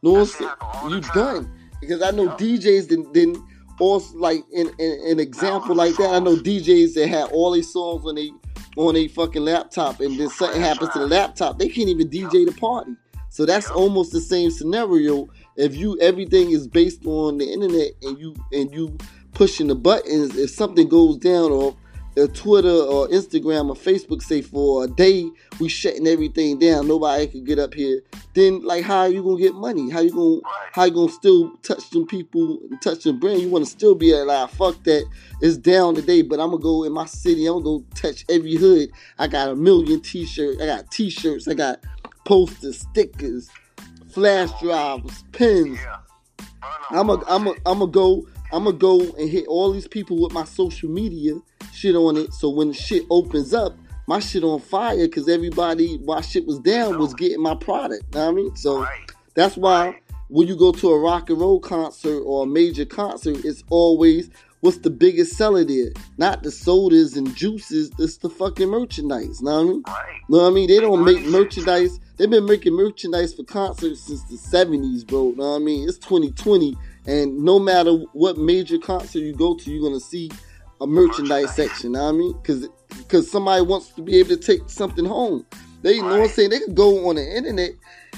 Know 0.02 0.12
what 0.12 0.20
I'm 0.20 0.26
saying? 0.26 0.50
You 0.84 1.00
the 1.00 1.10
done. 1.14 1.52
Because 1.80 2.02
I 2.02 2.10
know. 2.12 2.28
DJs 2.28 2.88
then 2.88 3.06
then 3.12 3.42
also 3.80 4.16
like 4.16 4.44
in, 4.52 4.68
in 4.78 5.00
an 5.10 5.18
example 5.18 5.74
like 5.74 5.96
that. 5.96 6.10
I 6.10 6.18
know 6.20 6.36
DJs 6.36 6.94
that 6.94 7.08
had 7.08 7.30
all 7.32 7.50
these 7.52 7.72
songs 7.72 8.06
on 8.06 8.14
they 8.14 8.30
on 8.76 8.96
a 8.96 9.08
fucking 9.08 9.42
laptop 9.42 10.00
and 10.00 10.18
then 10.18 10.28
something 10.28 10.60
happens 10.60 10.90
to 10.90 11.00
the 11.00 11.06
laptop, 11.06 11.58
they 11.58 11.68
can't 11.68 11.88
even 11.88 12.08
DJ 12.08 12.46
the 12.46 12.54
party. 12.58 12.92
So 13.28 13.46
that's 13.46 13.70
almost 13.70 14.12
the 14.12 14.20
same 14.20 14.50
scenario. 14.50 15.28
If 15.56 15.74
you 15.74 15.98
everything 16.00 16.50
is 16.50 16.66
based 16.68 17.06
on 17.06 17.38
the 17.38 17.50
internet 17.50 17.92
and 18.02 18.18
you 18.18 18.34
and 18.52 18.72
you 18.72 18.98
pushing 19.32 19.68
the 19.68 19.74
buttons, 19.74 20.36
if 20.36 20.50
something 20.50 20.88
goes 20.88 21.16
down 21.16 21.50
or 21.50 21.76
uh, 22.18 22.26
Twitter 22.28 22.68
or 22.68 23.08
Instagram 23.08 23.68
or 23.68 23.74
Facebook 23.74 24.22
say 24.22 24.42
for 24.42 24.84
a 24.84 24.86
day 24.86 25.28
we 25.60 25.68
shutting 25.68 26.06
everything 26.06 26.58
down, 26.58 26.88
nobody 26.88 27.26
could 27.26 27.46
get 27.46 27.58
up 27.58 27.74
here. 27.74 28.02
Then 28.34 28.62
like 28.62 28.84
how 28.84 29.00
are 29.00 29.08
you 29.08 29.22
gonna 29.22 29.40
get 29.40 29.54
money? 29.54 29.90
How 29.90 30.00
you 30.00 30.10
gonna 30.10 30.40
how 30.72 30.84
you 30.84 30.92
gonna 30.92 31.12
still 31.12 31.56
touch 31.62 31.90
them 31.90 32.06
people, 32.06 32.58
touch 32.80 33.04
them 33.04 33.18
brand? 33.18 33.40
You 33.40 33.48
wanna 33.48 33.66
still 33.66 33.94
be 33.94 34.12
alive? 34.12 34.50
Fuck 34.50 34.82
that. 34.84 35.04
It's 35.40 35.56
down 35.56 35.94
today, 35.94 36.22
but 36.22 36.40
I'm 36.40 36.50
gonna 36.50 36.62
go 36.62 36.84
in 36.84 36.92
my 36.92 37.06
city. 37.06 37.46
I'm 37.46 37.62
gonna 37.62 37.78
go 37.78 37.84
touch 37.94 38.24
every 38.28 38.56
hood. 38.56 38.90
I 39.18 39.26
got 39.26 39.48
a 39.48 39.56
million 39.56 40.00
t-shirts. 40.00 40.60
I 40.60 40.66
got 40.66 40.90
t-shirts. 40.90 41.48
I 41.48 41.54
got 41.54 41.80
posters, 42.24 42.80
stickers, 42.80 43.50
flash 44.10 44.50
drives, 44.60 45.24
pins. 45.32 45.78
I'm 46.90 47.10
a, 47.10 47.22
I'm 47.26 47.46
a, 47.48 47.54
I'm 47.66 47.82
a 47.82 47.86
go, 47.86 48.26
I'm 48.52 48.64
gonna 48.64 48.76
go 48.76 49.00
and 49.00 49.30
hit 49.30 49.46
all 49.46 49.72
these 49.72 49.88
people 49.88 50.20
with 50.20 50.32
my 50.32 50.44
social 50.44 50.90
media 50.90 51.34
shit 51.72 51.94
on 51.94 52.16
it. 52.16 52.32
So 52.34 52.50
when 52.50 52.68
the 52.68 52.74
shit 52.74 53.04
opens 53.10 53.54
up, 53.54 53.76
my 54.06 54.18
shit 54.18 54.44
on 54.44 54.60
fire 54.60 55.06
because 55.06 55.28
everybody 55.28 55.96
while 55.98 56.20
shit 56.20 56.46
was 56.46 56.58
down 56.58 56.98
was 56.98 57.12
oh. 57.12 57.16
getting 57.16 57.42
my 57.42 57.54
product. 57.54 58.04
You 58.12 58.20
know 58.20 58.26
what 58.26 58.32
I 58.32 58.34
mean? 58.34 58.56
So 58.56 58.86
that's 59.34 59.56
why 59.56 60.00
when 60.28 60.48
you 60.48 60.56
go 60.56 60.72
to 60.72 60.90
a 60.90 60.98
rock 60.98 61.30
and 61.30 61.40
roll 61.40 61.60
concert 61.60 62.20
or 62.20 62.44
a 62.44 62.46
major 62.46 62.84
concert, 62.84 63.44
it's 63.44 63.64
always 63.70 64.30
what's 64.60 64.78
the 64.78 64.90
biggest 64.90 65.36
seller 65.36 65.64
there? 65.64 65.92
Not 66.18 66.42
the 66.42 66.50
sodas 66.50 67.16
and 67.16 67.34
juices, 67.36 67.90
it's 67.98 68.16
the 68.16 68.30
fucking 68.30 68.68
merchandise. 68.68 69.42
Know 69.42 69.52
what 69.52 69.60
I 69.60 69.64
mean? 69.64 69.82
Right. 69.86 70.20
Know 70.28 70.38
what 70.38 70.50
I 70.50 70.50
mean? 70.50 70.68
They 70.68 70.80
don't 70.80 71.04
make 71.04 71.24
merchandise. 71.26 72.00
They've 72.16 72.30
been 72.30 72.46
making 72.46 72.74
merchandise 72.74 73.34
for 73.34 73.44
concerts 73.44 74.02
since 74.02 74.22
the 74.24 74.36
70s, 74.36 75.06
bro. 75.06 75.30
You 75.30 75.36
know 75.36 75.50
what 75.50 75.56
I 75.56 75.58
mean? 75.58 75.88
It's 75.88 75.98
2020, 75.98 76.76
and 77.06 77.38
no 77.38 77.58
matter 77.58 77.92
what 78.12 78.38
major 78.38 78.78
concert 78.78 79.20
you 79.20 79.34
go 79.34 79.54
to, 79.56 79.70
you're 79.70 79.82
gonna 79.82 80.00
see 80.00 80.30
a 80.80 80.86
merchandise 80.86 81.54
section. 81.54 81.92
Know 81.92 82.04
what 82.04 82.08
I 82.08 82.12
mean? 82.12 82.32
Because 82.40 82.68
because 82.98 83.30
somebody 83.30 83.62
wants 83.62 83.88
to 83.90 84.02
be 84.02 84.18
able 84.18 84.30
to 84.30 84.36
take 84.36 84.68
something 84.68 85.04
home. 85.04 85.46
They 85.82 85.94
you 85.94 86.02
know 86.02 86.20
what 86.20 86.20
I'm 86.20 86.28
saying. 86.28 86.50
They 86.50 86.60
can 86.60 86.74
go 86.74 87.08
on 87.08 87.16
the 87.16 87.36
internet 87.36 87.72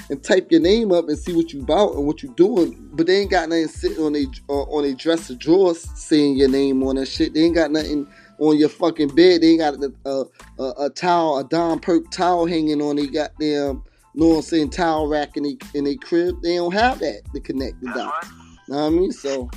and 0.09 0.23
type 0.23 0.51
your 0.51 0.61
name 0.61 0.91
up 0.91 1.07
and 1.07 1.17
see 1.17 1.33
what 1.33 1.51
you 1.51 1.61
about 1.61 1.95
and 1.95 2.05
what 2.05 2.21
you're 2.21 2.33
doing, 2.33 2.89
but 2.93 3.07
they 3.07 3.21
ain't 3.21 3.31
got 3.31 3.49
nothing 3.49 3.67
sitting 3.67 4.03
on 4.03 4.15
a 4.15 4.25
uh, 4.49 4.63
on 4.63 4.85
a 4.85 4.93
dresser 4.93 5.35
drawer 5.35 5.73
saying 5.73 6.37
your 6.37 6.49
name 6.49 6.83
on 6.83 6.95
that 6.95 7.07
shit. 7.07 7.33
They 7.33 7.41
ain't 7.41 7.55
got 7.55 7.71
nothing 7.71 8.07
on 8.39 8.57
your 8.57 8.69
fucking 8.69 9.15
bed. 9.15 9.41
They 9.41 9.51
ain't 9.51 9.59
got 9.59 9.75
a, 9.75 9.93
a, 10.05 10.25
a, 10.61 10.85
a 10.85 10.89
towel, 10.89 11.39
a 11.39 11.43
Don 11.43 11.79
Purp 11.79 12.11
towel 12.11 12.45
hanging 12.45 12.81
on 12.81 12.97
their 12.97 13.07
goddamn, 13.07 13.83
know 14.13 14.27
what 14.27 14.35
I'm 14.37 14.41
saying, 14.43 14.69
towel 14.71 15.07
rack 15.07 15.37
in 15.37 15.43
they, 15.43 15.57
in 15.73 15.85
their 15.85 15.95
crib. 15.95 16.41
They 16.41 16.55
don't 16.55 16.73
have 16.73 16.99
that 16.99 17.21
to 17.33 17.39
connect 17.39 17.81
the 17.81 17.87
dots. 17.87 18.44
Know 18.67 18.77
what 18.77 18.85
I 18.85 18.89
mean? 18.89 19.11
So 19.11 19.49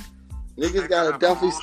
niggas 0.57 0.87
gotta 0.89 1.17
definitely 1.17 1.57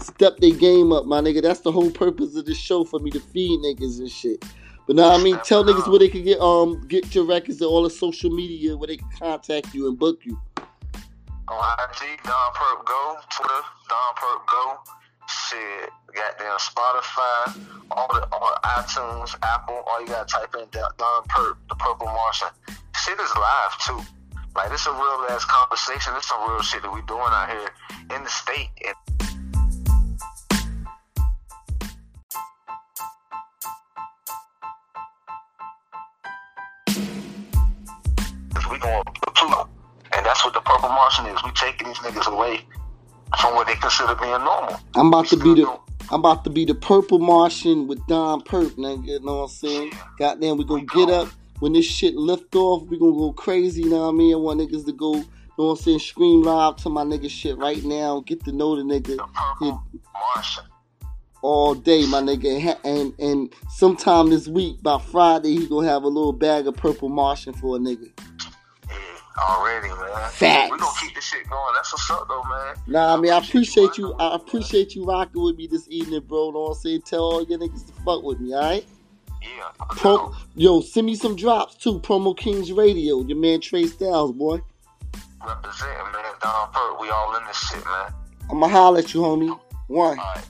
step 0.00 0.38
their 0.38 0.54
game 0.54 0.92
up, 0.92 1.06
my 1.06 1.20
nigga. 1.20 1.42
That's 1.42 1.60
the 1.60 1.72
whole 1.72 1.90
purpose 1.90 2.36
of 2.36 2.46
this 2.46 2.58
show 2.58 2.84
for 2.84 3.00
me 3.00 3.10
to 3.10 3.20
feed 3.20 3.60
niggas 3.60 3.98
and 3.98 4.10
shit. 4.10 4.44
But 4.86 4.96
now 4.96 5.10
I 5.10 5.22
mean, 5.22 5.38
tell 5.44 5.64
niggas 5.64 5.88
where 5.88 5.98
they 5.98 6.08
can 6.08 6.24
get 6.24 6.40
um 6.40 6.86
get 6.88 7.14
your 7.14 7.24
records 7.24 7.60
and 7.60 7.68
all 7.68 7.82
the 7.82 7.90
social 7.90 8.30
media 8.30 8.76
where 8.76 8.86
they 8.86 8.96
can 8.96 9.08
contact 9.18 9.74
you 9.74 9.88
and 9.88 9.98
book 9.98 10.20
you. 10.24 10.40
On 11.48 11.78
IG, 11.84 12.22
Don 12.22 12.52
Purp 12.54 12.86
Go, 12.86 13.16
Twitter, 13.30 13.62
Don 13.88 14.14
Purp 14.16 14.46
Go. 14.46 14.78
Shit, 15.28 15.90
goddamn 16.14 16.58
Spotify, 16.58 17.66
all 17.90 18.08
the 18.12 18.28
all 18.32 18.58
iTunes, 18.64 19.34
Apple, 19.42 19.82
all 19.86 20.00
you 20.00 20.06
gotta 20.06 20.26
type 20.26 20.54
in 20.58 20.66
Don 20.72 21.22
Purp, 21.28 21.58
the 21.68 21.74
Purple 21.76 22.06
Martian. 22.06 22.48
Shit 22.96 23.18
is 23.18 23.30
live 23.36 23.78
too. 23.86 24.21
Like 24.54 24.70
this 24.70 24.82
is 24.82 24.86
a 24.88 24.92
real 24.92 25.26
ass 25.30 25.46
conversation. 25.46 26.12
This 26.14 26.24
is 26.24 26.28
some 26.28 26.50
real 26.50 26.60
shit 26.60 26.82
that 26.82 26.92
we 26.92 27.00
doing 27.02 27.22
out 27.22 27.48
here 27.48 27.70
in 28.14 28.22
the 28.22 28.28
state. 28.28 28.68
And 28.84 28.94
we 38.70 38.78
going 38.78 39.04
to 39.04 39.30
Pluto. 39.32 39.68
And 40.14 40.26
that's 40.26 40.44
what 40.44 40.52
the 40.52 40.60
Purple 40.60 40.90
Martian 40.90 41.26
is. 41.26 41.42
We 41.42 41.50
taking 41.52 41.88
these 41.88 41.96
niggas 41.98 42.30
away 42.30 42.60
from 43.40 43.54
what 43.54 43.66
they 43.66 43.74
consider 43.76 44.14
being 44.16 44.32
normal. 44.32 44.78
I'm 44.94 45.08
about 45.08 45.28
to 45.28 45.38
be 45.38 45.54
the 45.54 45.78
I'm 46.10 46.20
about 46.20 46.44
to 46.44 46.50
be 46.50 46.66
the 46.66 46.74
purple 46.74 47.20
Martian 47.20 47.86
with 47.86 48.06
Don 48.06 48.42
Purp, 48.42 48.72
nigga. 48.72 49.06
You 49.06 49.20
know 49.20 49.36
what 49.36 49.42
I'm 49.44 49.48
saying? 49.48 49.92
Goddamn, 50.18 50.58
we 50.58 50.64
gonna 50.64 50.84
get 50.84 51.08
up 51.08 51.28
when 51.60 51.72
this 51.72 51.86
shit 51.86 52.14
lift 52.14 52.54
off. 52.54 52.84
We 52.88 52.98
gonna 52.98 53.12
go 53.12 53.32
crazy. 53.32 53.82
You 53.82 53.90
know 53.90 54.02
what 54.02 54.08
I 54.08 54.12
mean? 54.12 54.34
I 54.34 54.36
want 54.36 54.60
niggas 54.60 54.84
to 54.86 54.92
go. 54.92 55.14
You 55.14 55.22
know 55.58 55.66
what 55.66 55.78
I'm 55.78 55.84
saying? 55.84 55.98
Scream 56.00 56.42
live 56.42 56.76
to 56.76 56.88
my 56.88 57.04
nigga 57.04 57.28
shit 57.28 57.58
right 57.58 57.82
now. 57.84 58.20
Get 58.26 58.42
to 58.44 58.52
know 58.52 58.74
the 58.74 58.82
nigga. 58.82 59.16
the 59.16 59.26
Purple 59.34 59.82
Martian. 60.14 60.64
all 61.42 61.74
day, 61.74 62.06
my 62.06 62.20
nigga. 62.20 62.76
And 62.84 63.12
And 63.18 63.54
sometime 63.68 64.30
this 64.30 64.48
week, 64.48 64.82
by 64.82 64.98
Friday, 64.98 65.50
he 65.56 65.66
gonna 65.66 65.88
have 65.88 66.04
a 66.04 66.08
little 66.08 66.32
bag 66.32 66.66
of 66.66 66.76
purple 66.76 67.08
Martian 67.08 67.52
for 67.52 67.76
a 67.76 67.78
nigga. 67.78 68.10
Yeah, 68.88 68.94
already, 69.48 69.88
man. 69.88 70.30
Facts. 70.30 70.72
We 70.72 70.78
gonna 70.78 70.90
keep 71.00 71.14
this 71.14 71.24
shit 71.24 71.48
going. 71.48 71.74
That's 71.74 71.92
what's 71.92 72.10
up, 72.10 72.26
though, 72.28 72.42
man. 72.44 72.74
Nah, 72.86 73.14
I 73.14 73.20
mean, 73.20 73.32
I 73.32 73.38
appreciate 73.38 73.98
you. 73.98 74.14
I 74.14 74.34
appreciate 74.34 74.94
you 74.94 75.04
rocking 75.04 75.42
with 75.42 75.56
me 75.56 75.66
this 75.66 75.86
evening, 75.90 76.20
bro. 76.26 76.46
You 76.46 76.52
Know 76.54 76.60
what 76.60 76.68
I'm 76.70 76.74
saying? 76.76 77.02
Tell 77.02 77.20
all 77.20 77.44
your 77.44 77.58
niggas 77.58 77.86
to 77.86 77.92
fuck 78.04 78.22
with 78.22 78.40
me, 78.40 78.54
all 78.54 78.62
right? 78.62 78.86
Man. 79.42 79.50
Yeah. 79.58 79.84
Pro- 79.90 80.34
yo, 80.54 80.80
send 80.80 81.06
me 81.06 81.14
some 81.14 81.36
drops 81.36 81.74
too. 81.76 82.00
Promo 82.00 82.36
Kings 82.36 82.72
Radio. 82.72 83.22
Your 83.22 83.38
man 83.38 83.60
Trey 83.60 83.86
Styles, 83.86 84.32
boy. 84.32 84.60
Representing, 85.44 86.12
man. 86.12 86.34
Don 86.40 86.72
Purp. 86.72 87.00
We 87.00 87.08
all 87.10 87.36
in 87.36 87.44
this 87.46 87.56
shit, 87.56 87.84
man. 87.84 88.12
I'ma 88.50 88.68
holler 88.68 88.98
at 89.00 89.14
you, 89.14 89.20
homie. 89.20 89.58
One. 89.88 90.18
All 90.18 90.24
right. 90.24 90.44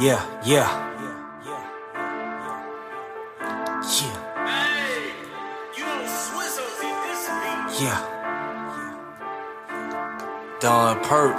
Yeah, 0.00 0.24
yeah. 0.44 0.84
Yeah. 1.44 1.68
Yeah. 7.80 8.17
Don 10.60 10.98
Purp. 11.04 11.36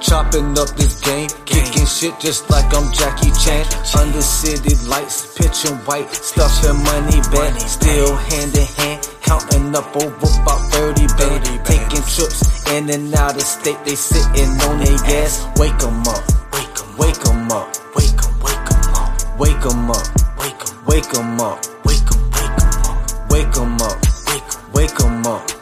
Chopping 0.00 0.58
up 0.58 0.68
this 0.76 1.00
game, 1.00 1.28
kicking 1.44 1.84
shit 1.84 2.18
just 2.20 2.48
like 2.48 2.64
I'm 2.74 2.90
Jackie 2.92 3.30
Chan. 3.32 3.66
Under 3.98 4.22
city 4.22 4.74
lights, 4.88 5.34
pitching 5.36 5.76
white, 5.84 6.08
stuffing 6.10 6.82
money 6.84 7.20
bag. 7.32 7.60
Still 7.60 8.16
hand 8.16 8.56
in 8.56 8.66
hand, 8.80 9.08
counting 9.20 9.74
up 9.76 9.94
over 9.96 10.28
about 10.40 10.60
30 10.72 11.06
band. 11.18 11.44
Taking 11.66 12.02
trips 12.08 12.70
in 12.70 12.88
and 12.88 13.14
out 13.14 13.36
of 13.36 13.42
state, 13.42 13.78
they 13.84 13.94
sitting 13.94 14.48
on 14.68 14.78
their 14.78 15.22
ass. 15.22 15.46
Wake 15.56 15.82
'em 15.82 16.00
up, 16.08 16.24
wake 16.52 16.80
'em, 16.80 16.96
wake 16.96 17.26
'em 17.26 17.52
up, 17.52 17.68
wake 17.94 18.20
'em, 18.24 18.40
wake 18.40 18.70
'em 18.72 18.94
up, 18.94 19.38
wake 19.38 19.66
'em 19.66 19.90
up, 19.90 20.06
wake 20.38 20.62
'em, 20.64 20.84
wake 20.86 21.14
'em 21.14 21.40
up, 21.40 21.58
wake 21.84 22.08
'em, 22.08 22.30
wake 22.32 22.56
'em 22.56 22.80
up, 22.88 23.28
wake 23.28 23.56
'em 23.56 23.82
up, 23.82 23.98
wake 24.26 24.48
'em, 24.48 24.72
wake 24.72 25.00
'em 25.00 25.26
up, 25.26 25.55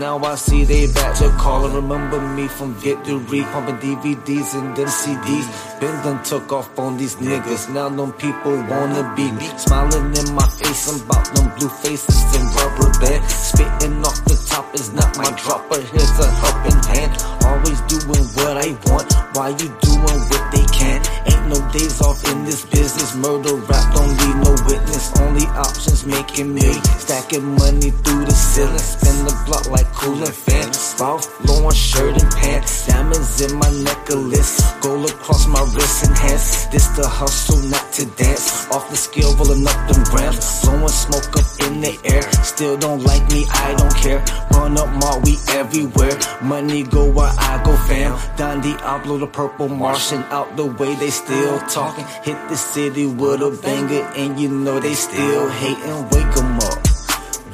now. 0.00 0.18
I 0.18 0.34
see 0.34 0.64
they 0.64 0.86
back 0.92 1.14
to 1.18 1.28
call 1.36 1.66
and 1.66 1.74
Remember 1.74 2.20
me 2.20 2.48
from 2.48 2.74
victory, 2.74 3.42
pumping 3.52 3.76
DVDs 3.76 4.54
and 4.58 4.76
them 4.76 4.88
CDs. 4.88 5.46
Been 5.80 5.96
done 6.02 6.22
took 6.24 6.52
off 6.52 6.78
on 6.78 6.96
these 6.96 7.16
niggas. 7.16 7.72
Now 7.72 7.88
them 7.88 8.12
people 8.12 8.56
wanna 8.72 9.12
be 9.14 9.30
me. 9.30 9.46
Smiling 9.58 10.16
in 10.16 10.34
my 10.34 10.46
face, 10.58 10.82
I'm 10.88 11.00
about 11.04 11.26
them 11.34 11.52
blue 11.56 11.68
faces 11.68 12.20
and 12.36 12.46
rubber 12.56 12.90
band. 13.00 13.22
Spitting 13.30 14.00
off 14.04 14.24
the 14.24 14.36
top 14.48 14.74
is 14.74 14.92
not 14.92 15.16
my 15.16 15.30
drop. 15.42 15.68
dropper. 15.68 15.80
Here's 15.92 16.18
a 16.18 16.28
helping 16.42 16.80
hand. 16.92 17.12
Always 17.44 17.80
doing 17.92 18.26
what 18.38 18.54
I 18.56 18.70
want. 18.88 19.08
Why 19.36 19.48
you 19.50 19.68
doing 19.84 20.20
what 20.30 20.44
they 20.52 20.66
can? 20.70 21.02
Ain't 21.26 21.46
no 21.48 21.58
days 21.72 22.00
off 22.00 22.24
in 22.30 22.44
this 22.44 22.64
business. 22.64 23.16
Murder 23.16 23.56
rap 23.68 23.94
don't 23.94 24.14
leave 24.20 24.38
no 24.46 24.52
witness. 24.64 25.12
Only 25.20 25.46
options 25.58 26.06
making 26.06 26.54
me 26.54 26.72
stacking 27.02 27.56
money 27.58 27.90
through 28.02 28.24
the 28.24 28.36
ceiling. 28.36 28.78
Spin 28.78 29.24
the 29.26 29.34
block 29.46 29.66
like 29.70 29.89
cooling 29.94 30.32
fan. 30.32 30.70
Ralph 31.00 31.26
Lauren 31.48 31.74
shirt 31.74 32.20
and 32.20 32.30
pants. 32.32 32.86
Diamonds 32.86 33.40
in 33.40 33.56
my 33.56 33.70
necklace. 33.70 34.60
Gold 34.80 35.08
across 35.08 35.46
my 35.46 35.62
wrist 35.72 36.06
and 36.06 36.16
hands. 36.18 36.68
This 36.68 36.86
the 36.88 37.08
hustle, 37.08 37.58
not 37.70 37.92
to 37.94 38.04
dance. 38.16 38.68
Off 38.70 38.90
the 38.90 38.96
scale, 38.96 39.34
rolling 39.36 39.66
up 39.66 39.80
them 39.88 40.02
grams. 40.04 40.60
Blowing 40.62 40.88
smoke 40.88 41.36
up 41.36 41.48
in 41.66 41.80
the 41.80 41.98
air. 42.04 42.22
Still 42.44 42.76
don't 42.76 43.02
like 43.02 43.24
me, 43.30 43.46
I 43.50 43.74
don't 43.74 43.96
care. 43.96 44.22
Run 44.52 44.76
up 44.76 44.90
mall, 45.00 45.20
we 45.24 45.36
everywhere. 45.50 46.18
Money 46.42 46.82
go 46.82 47.10
where 47.10 47.32
I 47.38 47.62
go, 47.64 47.74
fam. 47.88 48.18
Don 48.36 48.60
Diablo, 48.60 49.18
the 49.18 49.26
purple 49.26 49.68
Martian. 49.68 50.22
Out 50.30 50.56
the 50.56 50.66
way, 50.66 50.94
they 50.96 51.10
still 51.10 51.58
talking. 51.60 52.04
Hit 52.22 52.38
the 52.48 52.56
city 52.56 53.06
with 53.06 53.40
a 53.40 53.50
banger, 53.62 54.04
and 54.16 54.38
you 54.38 54.48
know 54.48 54.78
they 54.80 54.94
still 54.94 55.48
hating. 55.48 56.08
Wake 56.10 56.36
'em 56.36 56.58
up. 56.58 56.78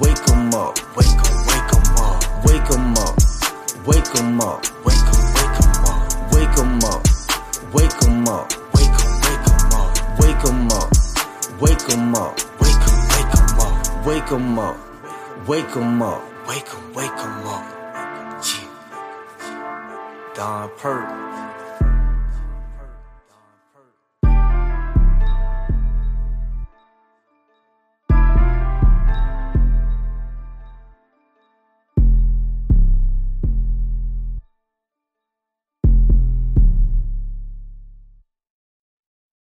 Wake 0.00 0.28
'em 0.30 0.54
up. 0.54 0.96
Wake 0.96 1.06
'em 1.06 1.18
up. 1.20 1.25
Wake 2.56 2.70
'em 2.70 2.94
up. 2.94 3.14
Wake 3.84 4.16
'em 4.16 4.40
up. 4.40 4.64
Wake 4.82 4.96
'em, 4.96 5.20
wake 5.36 5.60
'em 5.60 5.84
up. 5.84 6.32
Wake 6.32 6.58
'em 6.58 6.84
up. 6.84 7.02
Wake 7.74 8.02
'em 8.02 8.28
up, 8.28 8.48
wake 8.72 8.96
'em, 9.04 9.20
wake 9.20 9.50
'em 9.52 9.72
up, 9.76 9.92
wake 10.18 10.48
'em 10.48 10.72
up, 10.72 10.90
wake 11.60 11.90
'em 11.92 12.14
up, 12.14 12.32
wake 12.58 12.86
'em, 12.88 12.96
wake 13.12 13.34
'em 13.36 13.58
up, 13.60 13.76
wake 14.06 14.32
'em 14.32 14.58
up, 14.58 14.76
wake 15.46 15.76
'em 15.76 16.02
up, 16.02 16.22
wake 16.48 16.72
'em, 16.72 16.94
wake 16.94 17.20
'em 17.20 17.46
up. 17.46 17.64
Don 20.34 20.70
Purp. 20.78 21.25